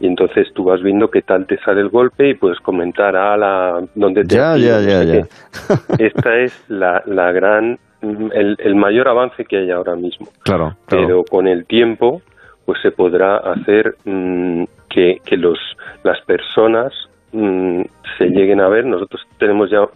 y 0.01 0.07
entonces 0.07 0.49
tú 0.55 0.65
vas 0.65 0.83
viendo 0.83 1.09
qué 1.09 1.23
tal 1.23 1.47
te 1.47 1.59
sale 1.59 1.81
el 1.81 1.89
golpe 1.89 2.29
y 2.31 2.35
puedes 2.35 2.59
comentar 2.61 3.17
a 3.17 3.37
la 3.37 3.83
donde 3.95 4.25
te 4.25 4.35
ya 4.35 4.57
ya 4.57 4.81
ya 4.81 5.03
ya 5.05 5.27
esta 5.99 6.37
es 6.39 6.65
la, 6.69 7.03
la 7.07 7.33
gran 7.33 7.79
el, 8.03 8.57
el, 8.59 8.75
mayor 8.75 9.09
avance 9.09 9.45
que 9.45 9.57
hay 9.57 9.71
ahora 9.71 9.97
mismo. 9.97 10.29
Claro, 10.43 10.77
pero 10.89 11.25
con 11.25 11.47
el 11.49 11.65
tiempo 11.65 12.21
pues 12.65 12.79
se 12.83 12.91
podrá 12.91 13.37
hacer 13.37 13.97
mm, 14.05 14.65
que, 14.89 15.21
que 15.25 15.37
los 15.37 15.59
las 16.03 16.21
personas 16.23 16.93
mm, 17.33 17.83
se 18.19 18.27
lleguen 18.27 18.61
a 18.61 18.69
ver. 18.69 18.85
Nosotros 18.85 19.23
tenemos 19.39 19.71
ya 19.71 19.87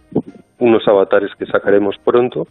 unos 0.59 0.87
avatares 0.89 1.35
que 1.39 1.47
sacaremos 1.47 1.97
pronto 2.05 2.47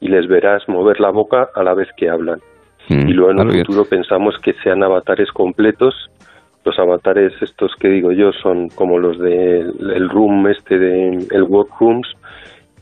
y 0.00 0.08
les 0.08 0.26
verás 0.28 0.68
mover 0.68 1.00
la 1.00 1.10
boca 1.10 1.48
a 1.54 1.62
la 1.62 1.74
vez 1.74 1.88
que 1.96 2.08
hablan. 2.08 2.40
Mm, 2.88 3.08
y 3.08 3.12
luego 3.12 3.32
en 3.32 3.50
el 3.50 3.66
futuro 3.66 3.84
pensamos 3.84 4.36
que 4.42 4.54
sean 4.62 4.82
avatares 4.82 5.30
completos 5.32 6.10
los 6.64 6.78
avatares 6.78 7.32
estos 7.40 7.72
que 7.78 7.88
digo 7.88 8.12
yo 8.12 8.32
son 8.32 8.68
como 8.68 8.98
los 8.98 9.18
del 9.18 10.08
room 10.08 10.48
este 10.48 10.78
de 10.78 11.26
el 11.30 11.42
workrooms 11.44 12.08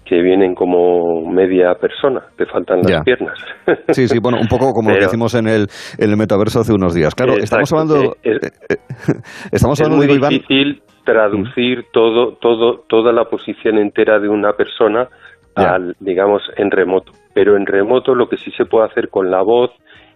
que 0.04 0.22
vienen 0.22 0.54
como 0.54 1.30
media 1.30 1.74
persona, 1.74 2.22
te 2.36 2.46
faltan 2.46 2.80
las 2.82 3.04
piernas. 3.04 3.38
Sí, 3.90 4.08
sí, 4.08 4.18
bueno, 4.18 4.38
un 4.40 4.46
poco 4.48 4.72
como 4.72 4.90
lo 4.90 4.96
que 4.96 5.04
hicimos 5.04 5.34
en 5.34 5.46
el, 5.46 5.66
en 5.98 6.10
el 6.10 6.16
metaverso 6.16 6.60
hace 6.60 6.72
unos 6.72 6.94
días. 6.94 7.14
Claro, 7.14 7.34
estamos 7.34 7.70
hablando... 7.70 8.16
Es, 8.22 8.36
eh, 8.36 8.50
eh, 8.70 8.76
estamos 9.52 9.78
hablando 9.78 10.06
muy 10.06 10.18
difícil 10.18 10.82
traducir 11.04 11.84
todo, 11.92 12.36
todo, 12.40 12.84
toda 12.88 13.12
la 13.12 13.26
posición 13.26 13.76
entera 13.76 14.18
de 14.18 14.30
una 14.30 14.54
persona, 14.54 15.08
al, 15.54 15.94
digamos, 16.00 16.42
en 16.56 16.70
remoto 16.70 17.12
pero 17.38 17.56
en 17.56 17.66
remoto 17.66 18.16
lo 18.16 18.28
que 18.28 18.36
sí 18.36 18.50
se 18.56 18.64
puede 18.64 18.86
hacer 18.86 19.10
con 19.10 19.30
la 19.30 19.42
voz 19.42 19.70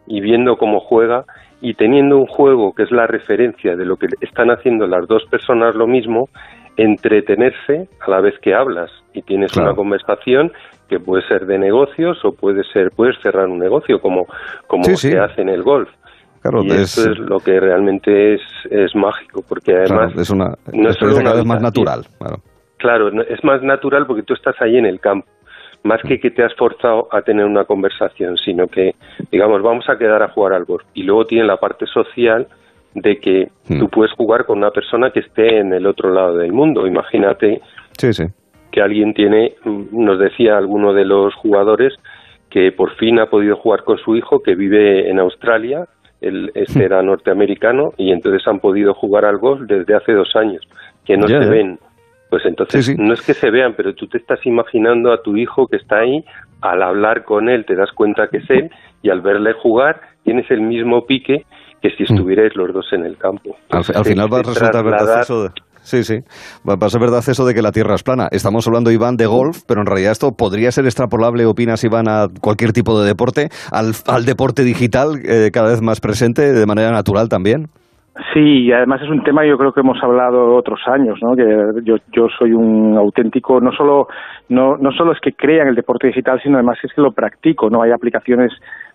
y 0.09 0.21
viendo 0.21 0.57
cómo 0.57 0.81
juega 0.81 1.25
y 1.63 1.75
teniendo 1.75 2.19
un 2.19 2.27
juego 2.27 2.75
que 2.75 2.83
es 2.83 2.91
la 2.91 3.07
referencia 3.07 3.77
de 3.77 3.87
lo 3.87 3.97
que 3.97 4.09
están 4.21 4.51
haciendo 4.51 4.87
las 4.87 5.07
dos 5.07 5.25
personas 5.31 5.77
lo 5.77 5.87
mismo, 5.87 6.29
entretenerse 6.77 7.89
a 8.01 8.11
la 8.11 8.21
vez 8.21 8.35
que 8.41 8.53
hablas 8.53 8.91
y 9.15 9.23
tienes 9.23 9.57
una 9.57 9.73
conversación 9.73 10.51
que 10.89 10.99
puede 10.99 11.27
ser 11.29 11.47
de 11.47 11.59
negocios 11.59 12.19
o 12.25 12.33
puede 12.33 12.65
ser 12.65 12.91
puedes 12.91 13.17
cerrar 13.23 13.47
un 13.47 13.61
negocio 13.61 14.01
como 14.01 14.27
como 14.67 14.85
se 14.85 15.19
hace 15.19 15.43
en 15.43 15.49
el 15.51 15.63
golf. 15.63 15.89
Claro, 16.41 16.65
y 16.65 16.73
es, 16.73 16.99
eso 16.99 17.13
es 17.13 17.19
lo 17.19 17.39
que 17.39 17.61
realmente 17.61 18.35
es, 18.35 18.41
es 18.69 18.97
mágico, 18.97 19.45
porque 19.49 19.77
además 19.77 20.13
es 20.19 20.31
una 20.31 20.57
no 20.73 20.91
es 20.91 20.99
cada 20.99 21.35
vez 21.35 21.47
más 21.47 21.63
natural. 21.63 22.05
Claro. 22.19 22.37
claro, 22.79 23.23
es 23.23 23.45
más 23.45 23.63
natural 23.63 24.07
porque 24.07 24.25
tú 24.25 24.35
estás 24.35 24.57
ahí 24.61 24.77
en 24.77 24.87
el 24.87 24.99
campo 24.99 25.29
más 25.85 26.01
que 26.03 26.21
que 26.21 26.31
te 26.31 26.45
has 26.45 26.55
forzado 26.55 27.09
a 27.11 27.23
tener 27.23 27.45
una 27.45 27.65
conversación, 27.65 28.37
sino 28.37 28.67
que, 28.69 28.95
digamos, 29.31 29.63
vamos 29.63 29.89
a 29.89 29.99
quedar 29.99 30.23
a 30.23 30.29
jugar 30.29 30.53
al 30.53 30.65
golf. 30.65 30.85
Y 30.95 31.03
luego 31.03 31.27
tiene 31.27 31.45
la 31.45 31.57
parte 31.57 31.87
social 31.87 32.47
de 32.95 33.19
que 33.19 33.49
hmm. 33.69 33.79
tú 33.81 33.89
puedes 33.89 34.13
jugar 34.13 34.45
con 34.45 34.59
una 34.59 34.71
persona 34.71 35.11
que 35.11 35.21
esté 35.21 35.59
en 35.59 35.73
el 35.73 35.87
otro 35.87 36.13
lado 36.13 36.37
del 36.37 36.53
mundo. 36.53 36.87
Imagínate 36.87 37.61
que 38.71 38.81
alguien 38.81 39.13
tiene, 39.15 39.55
nos 39.65 40.19
decía 40.19 40.57
alguno 40.57 40.93
de 40.95 41.05
los 41.05 41.35
jugadores, 41.35 41.95
que 42.49 42.73
por 42.73 42.95
fin 42.97 43.19
ha 43.19 43.27
podido 43.27 43.57
jugar 43.57 43.83
con 43.83 43.99
su 43.99 44.15
hijo 44.15 44.43
que 44.43 44.55
vive 44.55 45.11
en 45.11 45.19
Australia, 45.19 45.87
él 46.21 46.51
este 46.55 46.85
era 46.85 47.03
norteamericano, 47.03 47.93
y 47.97 48.13
entonces 48.13 48.47
han 48.47 48.61
podido 48.61 48.95
jugar 48.95 49.25
al 49.25 49.39
golf 49.39 49.63
desde 49.63 49.95
hace 49.95 50.13
dos 50.13 50.37
años, 50.37 50.63
que 51.05 51.17
no 51.17 51.27
se 51.27 51.39
ven 51.39 51.79
pues 52.33 52.47
entonces 52.47 52.99
no 52.99 53.13
es 53.13 53.21
que 53.21 53.35
se 53.35 53.51
vean, 53.51 53.75
pero 53.77 53.93
tú 53.93 54.07
te 54.07 54.17
estás 54.17 54.39
imaginando 54.47 55.13
a 55.13 55.21
tu 55.21 55.37
hijo 55.37 55.67
que 55.67 55.77
está 55.77 55.99
ahí, 55.99 56.25
al 56.63 56.83
hablar 56.83 57.25
con 57.25 57.51
él 57.51 57.67
te 57.67 57.75
das 57.75 57.91
cuenta 57.95 58.29
que 58.29 58.39
es 58.39 58.49
él 58.49 58.71
y 59.03 59.11
al 59.11 59.21
verle 59.21 59.53
jugar 59.53 60.01
tienes 60.25 60.51
el 60.51 60.63
mismo 60.63 61.05
pique 61.05 61.45
que 61.83 61.91
si 61.91 62.05
mm. 62.05 62.15
estuvierais 62.15 62.57
los 62.57 62.73
dos 62.73 62.87
en 62.93 63.05
el 63.05 63.19
campo. 63.19 63.55
al, 63.69 63.85
final 63.85 64.33
va 64.33 64.39
a 64.39 64.43
resultar 64.45 64.83
verdad 64.83 65.21
eso 65.21 65.43
de... 65.43 65.49
Sí, 65.83 66.05
sí. 66.05 66.21
Va 66.67 66.75
a 66.81 66.89
ser 66.89 67.03
verdad 67.03 67.23
eso 67.29 67.45
de 67.45 67.53
que 67.53 67.61
la 67.61 67.73
Tierra 67.73 67.97
es 67.97 68.03
plana. 68.03 68.29
Estamos 68.31 68.67
hablando, 68.67 68.91
Iván, 68.91 69.17
de 69.17 69.27
golf, 69.27 69.65
pero 69.67 69.81
en 69.81 69.87
realidad 69.87 70.13
esto 70.13 70.31
podría 70.31 70.71
ser 70.71 70.87
extrapolable, 70.87 71.45
opinas, 71.45 71.85
Iván, 71.85 72.09
a 72.09 72.29
cualquier 72.41 72.73
tipo 72.73 72.99
de 72.99 73.09
deporte, 73.09 73.49
al, 73.71 73.93
al 74.07 74.25
deporte 74.25 74.63
digital 74.63 75.21
eh, 75.23 75.51
cada 75.53 75.69
vez 75.69 75.83
más 75.83 76.01
presente 76.01 76.53
de 76.55 76.67
manera 76.67 76.93
natural 76.93 77.29
también. 77.29 77.67
Sí, 78.35 78.65
y 78.65 78.73
además 78.73 79.01
es 79.01 79.09
un 79.09 79.25
tema 79.25 79.47
yo 79.47 79.57
creo 79.57 79.73
que 79.73 79.81
hemos 79.81 80.03
hablado 80.03 80.55
otros 80.55 80.81
años, 80.87 81.19
¿no? 81.23 81.35
Que 81.35 81.45
yo, 81.83 81.97
yo 82.13 82.29
soy 82.39 82.53
un 82.53 82.95
auténtico, 82.99 83.59
no 83.59 83.73
solo 83.73 84.09
no, 84.51 84.77
no 84.77 84.93
solo 84.93 85.13
es 85.13 85.21
que 85.21 85.33
crea 85.33 85.63
en 85.63 85.69
el 85.69 85.75
deporte 85.75 86.09
digital, 86.09 86.39
sino 86.43 86.57
además 86.57 86.77
es 86.83 86.93
que 86.93 87.01
lo 87.01 87.13
practico, 87.13 87.71
¿no? 87.71 87.81
Hay 87.81 87.91
aplicaciones 87.91 88.53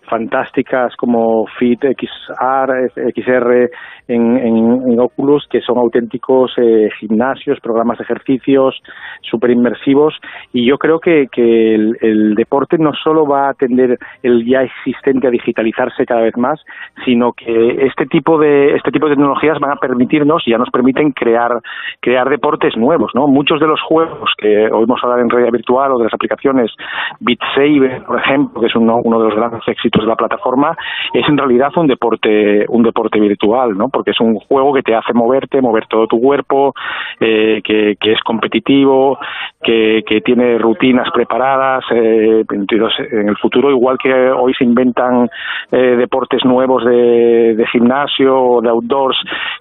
fantásticas 0.08 0.96
como 0.96 1.46
Fit 1.58 1.80
XR, 1.80 2.90
XR 3.14 3.70
en, 4.08 4.38
en, 4.38 5.00
Oculus, 5.00 5.46
que 5.50 5.60
son 5.60 5.78
auténticos 5.78 6.52
eh, 6.56 6.88
gimnasios, 6.98 7.60
programas 7.60 7.98
de 7.98 8.04
ejercicios 8.04 8.74
súper 9.22 9.50
inmersivos. 9.50 10.14
Y 10.52 10.66
yo 10.66 10.78
creo 10.78 10.98
que, 10.98 11.26
que 11.30 11.74
el, 11.74 12.34
deporte 12.34 12.78
no 12.78 12.92
solo 12.94 13.26
va 13.26 13.46
a 13.46 13.50
atender 13.50 13.98
el 14.22 14.44
ya 14.46 14.62
existente 14.62 15.26
a 15.26 15.30
digitalizarse 15.30 16.06
cada 16.06 16.22
vez 16.22 16.36
más, 16.36 16.60
sino 17.04 17.32
que 17.32 17.86
este 17.86 18.06
tipo 18.06 18.38
de, 18.38 18.74
este 18.74 18.90
tipo 18.90 19.06
de 19.06 19.14
tecnologías 19.14 19.58
van 19.60 19.72
a 19.72 19.76
permitirnos, 19.76 20.42
y 20.46 20.52
ya 20.52 20.58
nos 20.58 20.70
permiten 20.70 21.12
crear, 21.12 21.60
crear 22.00 22.28
deportes 22.28 22.76
nuevos. 22.76 23.12
¿no? 23.14 23.26
Muchos 23.26 23.60
de 23.60 23.66
los 23.66 23.80
juegos 23.82 24.30
que 24.38 24.68
oímos 24.72 25.00
hablar 25.02 25.20
en 25.20 25.30
realidad 25.30 25.52
virtual 25.52 25.92
o 25.92 25.98
de 25.98 26.04
las 26.04 26.14
aplicaciones 26.14 26.72
Beat 27.20 27.38
Saber, 27.54 28.02
por 28.04 28.18
ejemplo, 28.18 28.60
que 28.60 28.66
es 28.68 28.76
uno, 28.76 29.00
uno 29.04 29.18
de 29.18 29.24
los 29.28 29.34
grandes 29.34 29.62
éxitos 29.66 29.97
de 30.02 30.08
la 30.08 30.16
plataforma, 30.16 30.76
es 31.12 31.28
en 31.28 31.36
realidad 31.36 31.70
un 31.76 31.86
deporte, 31.86 32.64
un 32.68 32.82
deporte 32.82 33.20
virtual, 33.20 33.76
¿no? 33.76 33.88
porque 33.88 34.10
es 34.12 34.20
un 34.20 34.36
juego 34.36 34.72
que 34.72 34.82
te 34.82 34.94
hace 34.94 35.12
moverte, 35.12 35.60
mover 35.60 35.86
todo 35.86 36.06
tu 36.06 36.20
cuerpo, 36.20 36.74
eh, 37.20 37.60
que, 37.64 37.96
es 38.00 38.20
competitivo, 38.22 39.18
que, 39.62 40.02
tiene 40.24 40.58
rutinas 40.58 41.08
preparadas. 41.12 41.84
Eh, 41.92 42.44
en 42.48 43.28
el 43.28 43.36
futuro, 43.36 43.70
igual 43.70 43.98
que 43.98 44.12
hoy 44.12 44.52
se 44.54 44.64
inventan 44.64 45.28
eh, 45.70 45.96
deportes 45.96 46.44
nuevos 46.44 46.84
de, 46.84 47.64
gimnasio 47.70 48.36
o 48.36 48.60
de 48.62 48.68
outdoors 48.68 49.16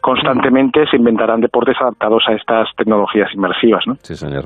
constantemente, 0.07 0.85
se 0.89 0.97
inventarán 0.97 1.41
deportes 1.41 1.75
adaptados 1.81 2.23
a 2.29 2.33
estas 2.33 2.69
tecnologías 2.77 3.29
inmersivas. 3.33 3.83
¿no? 3.87 3.95
Sí, 4.01 4.15
señor. 4.15 4.45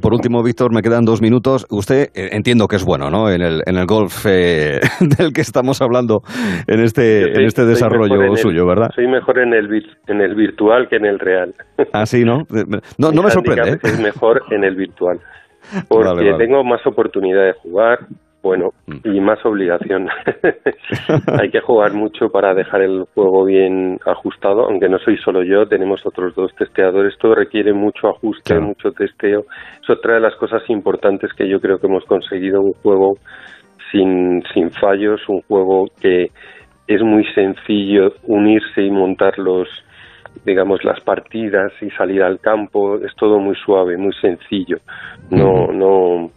por 0.00 0.12
último, 0.12 0.42
Víctor, 0.42 0.72
me 0.72 0.80
quedan 0.80 1.04
dos 1.04 1.20
minutos. 1.20 1.66
Usted 1.70 2.08
entiendo 2.14 2.66
que 2.68 2.76
es 2.76 2.84
bueno 2.84 3.10
¿no? 3.10 3.28
en, 3.28 3.42
el, 3.42 3.62
en 3.66 3.76
el 3.76 3.86
golf 3.86 4.24
del 4.24 5.32
que 5.34 5.40
estamos 5.40 5.82
hablando 5.82 6.20
en 6.66 6.80
este, 6.80 7.32
en 7.32 7.44
este 7.44 7.64
desarrollo 7.64 8.36
suyo, 8.36 8.66
¿verdad? 8.66 8.88
mejor 9.16 9.38
en 9.38 9.54
el, 9.54 9.82
en 10.06 10.20
el 10.20 10.34
virtual 10.34 10.88
que 10.88 10.96
en 10.96 11.06
el 11.06 11.18
real. 11.18 11.54
Ah, 11.92 12.06
sí, 12.06 12.24
¿no? 12.24 12.42
No, 12.98 13.10
no 13.10 13.22
me 13.22 13.30
sorprende. 13.30 13.72
¿eh? 13.72 13.78
Es 13.82 14.00
mejor 14.00 14.42
en 14.50 14.64
el 14.64 14.76
virtual. 14.76 15.18
Porque 15.88 16.32
tengo 16.38 16.62
más 16.64 16.86
oportunidad 16.86 17.44
de 17.44 17.52
jugar, 17.54 17.98
bueno, 18.46 18.70
mm. 18.86 19.08
y 19.12 19.20
más 19.20 19.44
obligación. 19.44 20.08
Hay 21.40 21.50
que 21.50 21.60
jugar 21.60 21.92
mucho 21.94 22.28
para 22.28 22.54
dejar 22.54 22.82
el 22.82 23.04
juego 23.12 23.44
bien 23.44 23.98
ajustado, 24.06 24.66
aunque 24.68 24.88
no 24.88 24.98
soy 24.98 25.16
solo 25.18 25.42
yo, 25.42 25.66
tenemos 25.66 26.06
otros 26.06 26.34
dos 26.34 26.54
testeadores. 26.54 27.18
Todo 27.18 27.34
requiere 27.34 27.72
mucho 27.72 28.08
ajuste, 28.08 28.58
mucho 28.60 28.92
testeo. 28.92 29.40
Es 29.82 29.90
otra 29.90 30.14
de 30.14 30.20
las 30.20 30.36
cosas 30.36 30.62
importantes 30.68 31.32
que 31.34 31.48
yo 31.48 31.60
creo 31.60 31.78
que 31.78 31.88
hemos 31.88 32.04
conseguido 32.04 32.60
un 32.60 32.72
juego 32.74 33.14
sin, 33.90 34.42
sin 34.54 34.70
fallos, 34.70 35.20
un 35.28 35.42
juego 35.42 35.86
que 36.00 36.30
es 36.86 37.02
muy 37.02 37.24
sencillo 37.34 38.12
unirse 38.24 38.82
y 38.82 38.90
montar 38.90 39.38
los 39.38 39.68
digamos 40.44 40.84
las 40.84 41.00
partidas 41.00 41.72
y 41.80 41.88
salir 41.90 42.22
al 42.22 42.38
campo 42.40 42.96
es 42.96 43.14
todo 43.16 43.40
muy 43.40 43.56
suave 43.56 43.96
muy 43.96 44.12
sencillo 44.20 44.76
no 45.30 45.72
no 45.72 46.30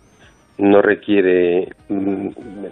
no 0.59 0.81
requiere, 0.81 1.69
mm, 1.87 2.27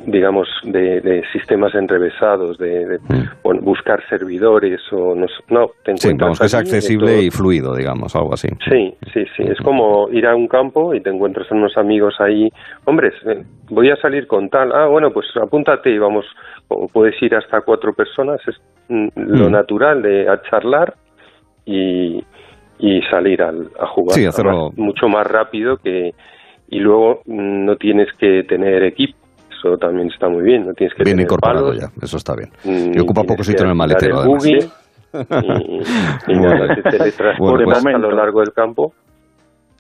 digamos, 0.08 0.48
de, 0.64 1.24
sistemas 1.32 1.74
enrevesados, 1.74 2.58
de, 2.58 3.00
mm. 3.08 3.64
buscar 3.64 4.04
servidores 4.10 4.82
o 4.92 5.16
no, 5.16 5.26
no 5.50 5.72
te 5.84 5.96
sí, 5.98 6.16
que 6.16 6.46
es 6.46 6.54
accesible 6.54 7.22
y, 7.22 7.32
fluido, 7.32 7.74
digamos, 7.76 8.16
algo 8.16 8.34
así. 8.34 8.50
Sí, 8.70 8.94
sí, 9.14 9.24
sí, 9.36 9.44
es 9.44 9.58
como 9.60 10.10
ir 10.10 10.28
a 10.28 10.36
un 10.36 10.48
campo 10.48 10.94
y 10.94 11.02
te 11.02 11.10
encuentras 11.10 11.50
unos 11.50 11.78
amigos 11.78 12.16
ahí, 12.20 12.50
hombres, 12.86 13.14
eh, 13.26 13.44
voy 13.70 13.90
a 13.90 13.96
salir 13.96 14.28
con 14.28 14.50
tal, 14.50 14.74
ah, 14.74 14.88
bueno, 14.88 15.12
pues 15.12 15.28
apúntate 15.42 15.90
y 15.90 15.98
vamos, 15.98 16.26
o 16.68 16.88
puedes 16.88 17.20
ir 17.22 17.36
hasta 17.36 17.62
cuatro 17.62 17.94
personas, 17.94 18.42
es 18.48 18.56
mm, 18.90 19.08
lo 19.16 19.50
natural 19.50 20.02
de 20.02 20.30
a 20.30 20.42
charlar 20.42 20.94
y, 21.66 22.22
y 22.80 23.02
salir 23.10 23.42
al, 23.42 23.70
a 23.80 23.88
jugar. 23.88 24.16
Sí, 24.16 24.26
hacerlo... 24.26 24.72
mucho 24.76 25.08
más 25.08 25.26
rápido 25.26 25.78
que 25.78 26.14
y 26.70 26.80
luego 26.80 27.22
mm, 27.26 27.66
no 27.66 27.76
tienes 27.76 28.08
que 28.20 28.44
tener 28.44 28.84
equipo. 28.84 29.18
Eso 29.52 29.78
también 29.78 30.10
está 30.10 30.30
muy 30.30 30.44
bien. 30.44 30.66
No 30.66 30.74
tienes 30.74 30.96
que 30.96 31.04
bien 31.04 31.20
incorporado 31.20 31.74
ya, 31.74 31.88
eso 32.02 32.18
está 32.18 32.36
bien. 32.36 32.50
Y 32.94 33.00
ocupa 33.00 33.24
poco 33.24 33.44
sitio 33.44 33.64
en 33.64 33.72
el 33.72 33.76
maletero. 33.76 34.24
El 34.24 34.46
y, 34.46 34.60
y 36.28 36.40
nada, 36.40 36.76
se 36.76 36.82
teletransporta 36.84 37.64
pues, 37.64 37.86
a 37.86 37.98
lo 37.98 38.12
largo 38.12 38.42
del 38.42 38.54
campo 38.54 38.94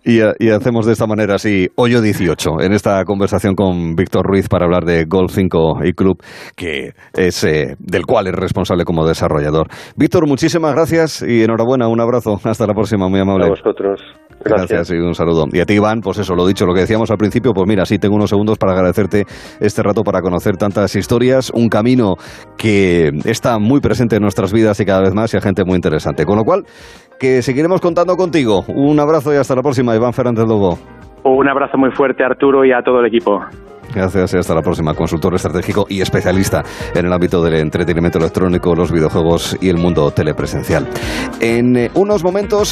y, 0.03 0.49
hacemos 0.49 0.85
de 0.85 0.93
esta 0.93 1.05
manera 1.05 1.35
así, 1.35 1.69
hoyo 1.75 2.01
18, 2.01 2.61
en 2.61 2.73
esta 2.73 3.03
conversación 3.03 3.55
con 3.55 3.95
Víctor 3.95 4.25
Ruiz 4.25 4.47
para 4.47 4.65
hablar 4.65 4.85
de 4.85 5.05
Golf 5.05 5.33
5 5.33 5.79
y 5.83 5.93
Club, 5.93 6.21
que 6.55 6.93
es 7.13 7.43
eh, 7.43 7.75
del 7.79 8.05
cual 8.05 8.27
es 8.27 8.33
responsable 8.33 8.85
como 8.85 9.05
desarrollador. 9.05 9.67
Víctor, 9.95 10.27
muchísimas 10.27 10.73
gracias 10.73 11.21
y 11.21 11.43
enhorabuena, 11.43 11.87
un 11.87 11.99
abrazo. 11.99 12.39
Hasta 12.43 12.65
la 12.65 12.73
próxima, 12.73 13.09
muy 13.09 13.19
amable. 13.19 13.45
A 13.45 13.49
vosotros. 13.49 14.01
Gracias. 14.43 14.91
y 14.91 14.95
un 14.95 15.15
saludo. 15.15 15.45
Y 15.51 15.59
a 15.59 15.65
ti, 15.65 15.73
Iván, 15.73 16.01
pues 16.01 16.19
eso, 16.19 16.35
lo 16.35 16.45
dicho, 16.45 16.65
lo 16.65 16.73
que 16.73 16.81
decíamos 16.81 17.09
al 17.11 17.17
principio, 17.17 17.53
pues 17.53 17.67
mira, 17.67 17.85
sí 17.85 17.97
tengo 17.97 18.15
unos 18.15 18.29
segundos 18.29 18.57
para 18.57 18.73
agradecerte 18.73 19.25
este 19.59 19.83
rato 19.83 20.03
para 20.03 20.21
conocer 20.21 20.57
tantas 20.57 20.95
historias, 20.95 21.51
un 21.53 21.69
camino 21.69 22.15
que 22.57 23.11
está 23.25 23.59
muy 23.59 23.79
presente 23.79 24.17
en 24.17 24.21
nuestras 24.21 24.53
vidas 24.53 24.79
y 24.79 24.85
cada 24.85 25.01
vez 25.01 25.13
más 25.13 25.33
y 25.33 25.37
a 25.37 25.41
gente 25.41 25.63
muy 25.65 25.75
interesante. 25.75 26.25
Con 26.25 26.37
lo 26.37 26.43
cual, 26.43 26.65
que 27.19 27.41
seguiremos 27.41 27.81
contando 27.81 28.15
contigo. 28.15 28.63
Un 28.67 28.99
abrazo 28.99 29.33
y 29.33 29.37
hasta 29.37 29.55
la 29.55 29.61
próxima, 29.61 29.95
Iván 29.95 30.13
Fernández 30.13 30.45
Lobo. 30.47 30.77
Un 31.23 31.49
abrazo 31.49 31.77
muy 31.77 31.91
fuerte, 31.91 32.23
Arturo, 32.23 32.63
y 32.63 32.71
a 32.71 32.81
todo 32.81 32.99
el 32.99 33.07
equipo. 33.07 33.39
Gracias 33.93 34.33
y 34.33 34.37
hasta 34.37 34.53
la 34.53 34.61
próxima. 34.61 34.93
Consultor 34.93 35.35
estratégico 35.35 35.85
y 35.89 36.01
especialista 36.01 36.63
en 36.93 37.05
el 37.05 37.13
ámbito 37.13 37.41
del 37.41 37.55
entretenimiento 37.55 38.19
electrónico, 38.19 38.75
los 38.75 38.91
videojuegos 38.91 39.57
y 39.61 39.69
el 39.69 39.77
mundo 39.77 40.11
telepresencial. 40.11 40.87
En 41.39 41.75
eh, 41.75 41.91
unos 41.95 42.23
momentos 42.23 42.65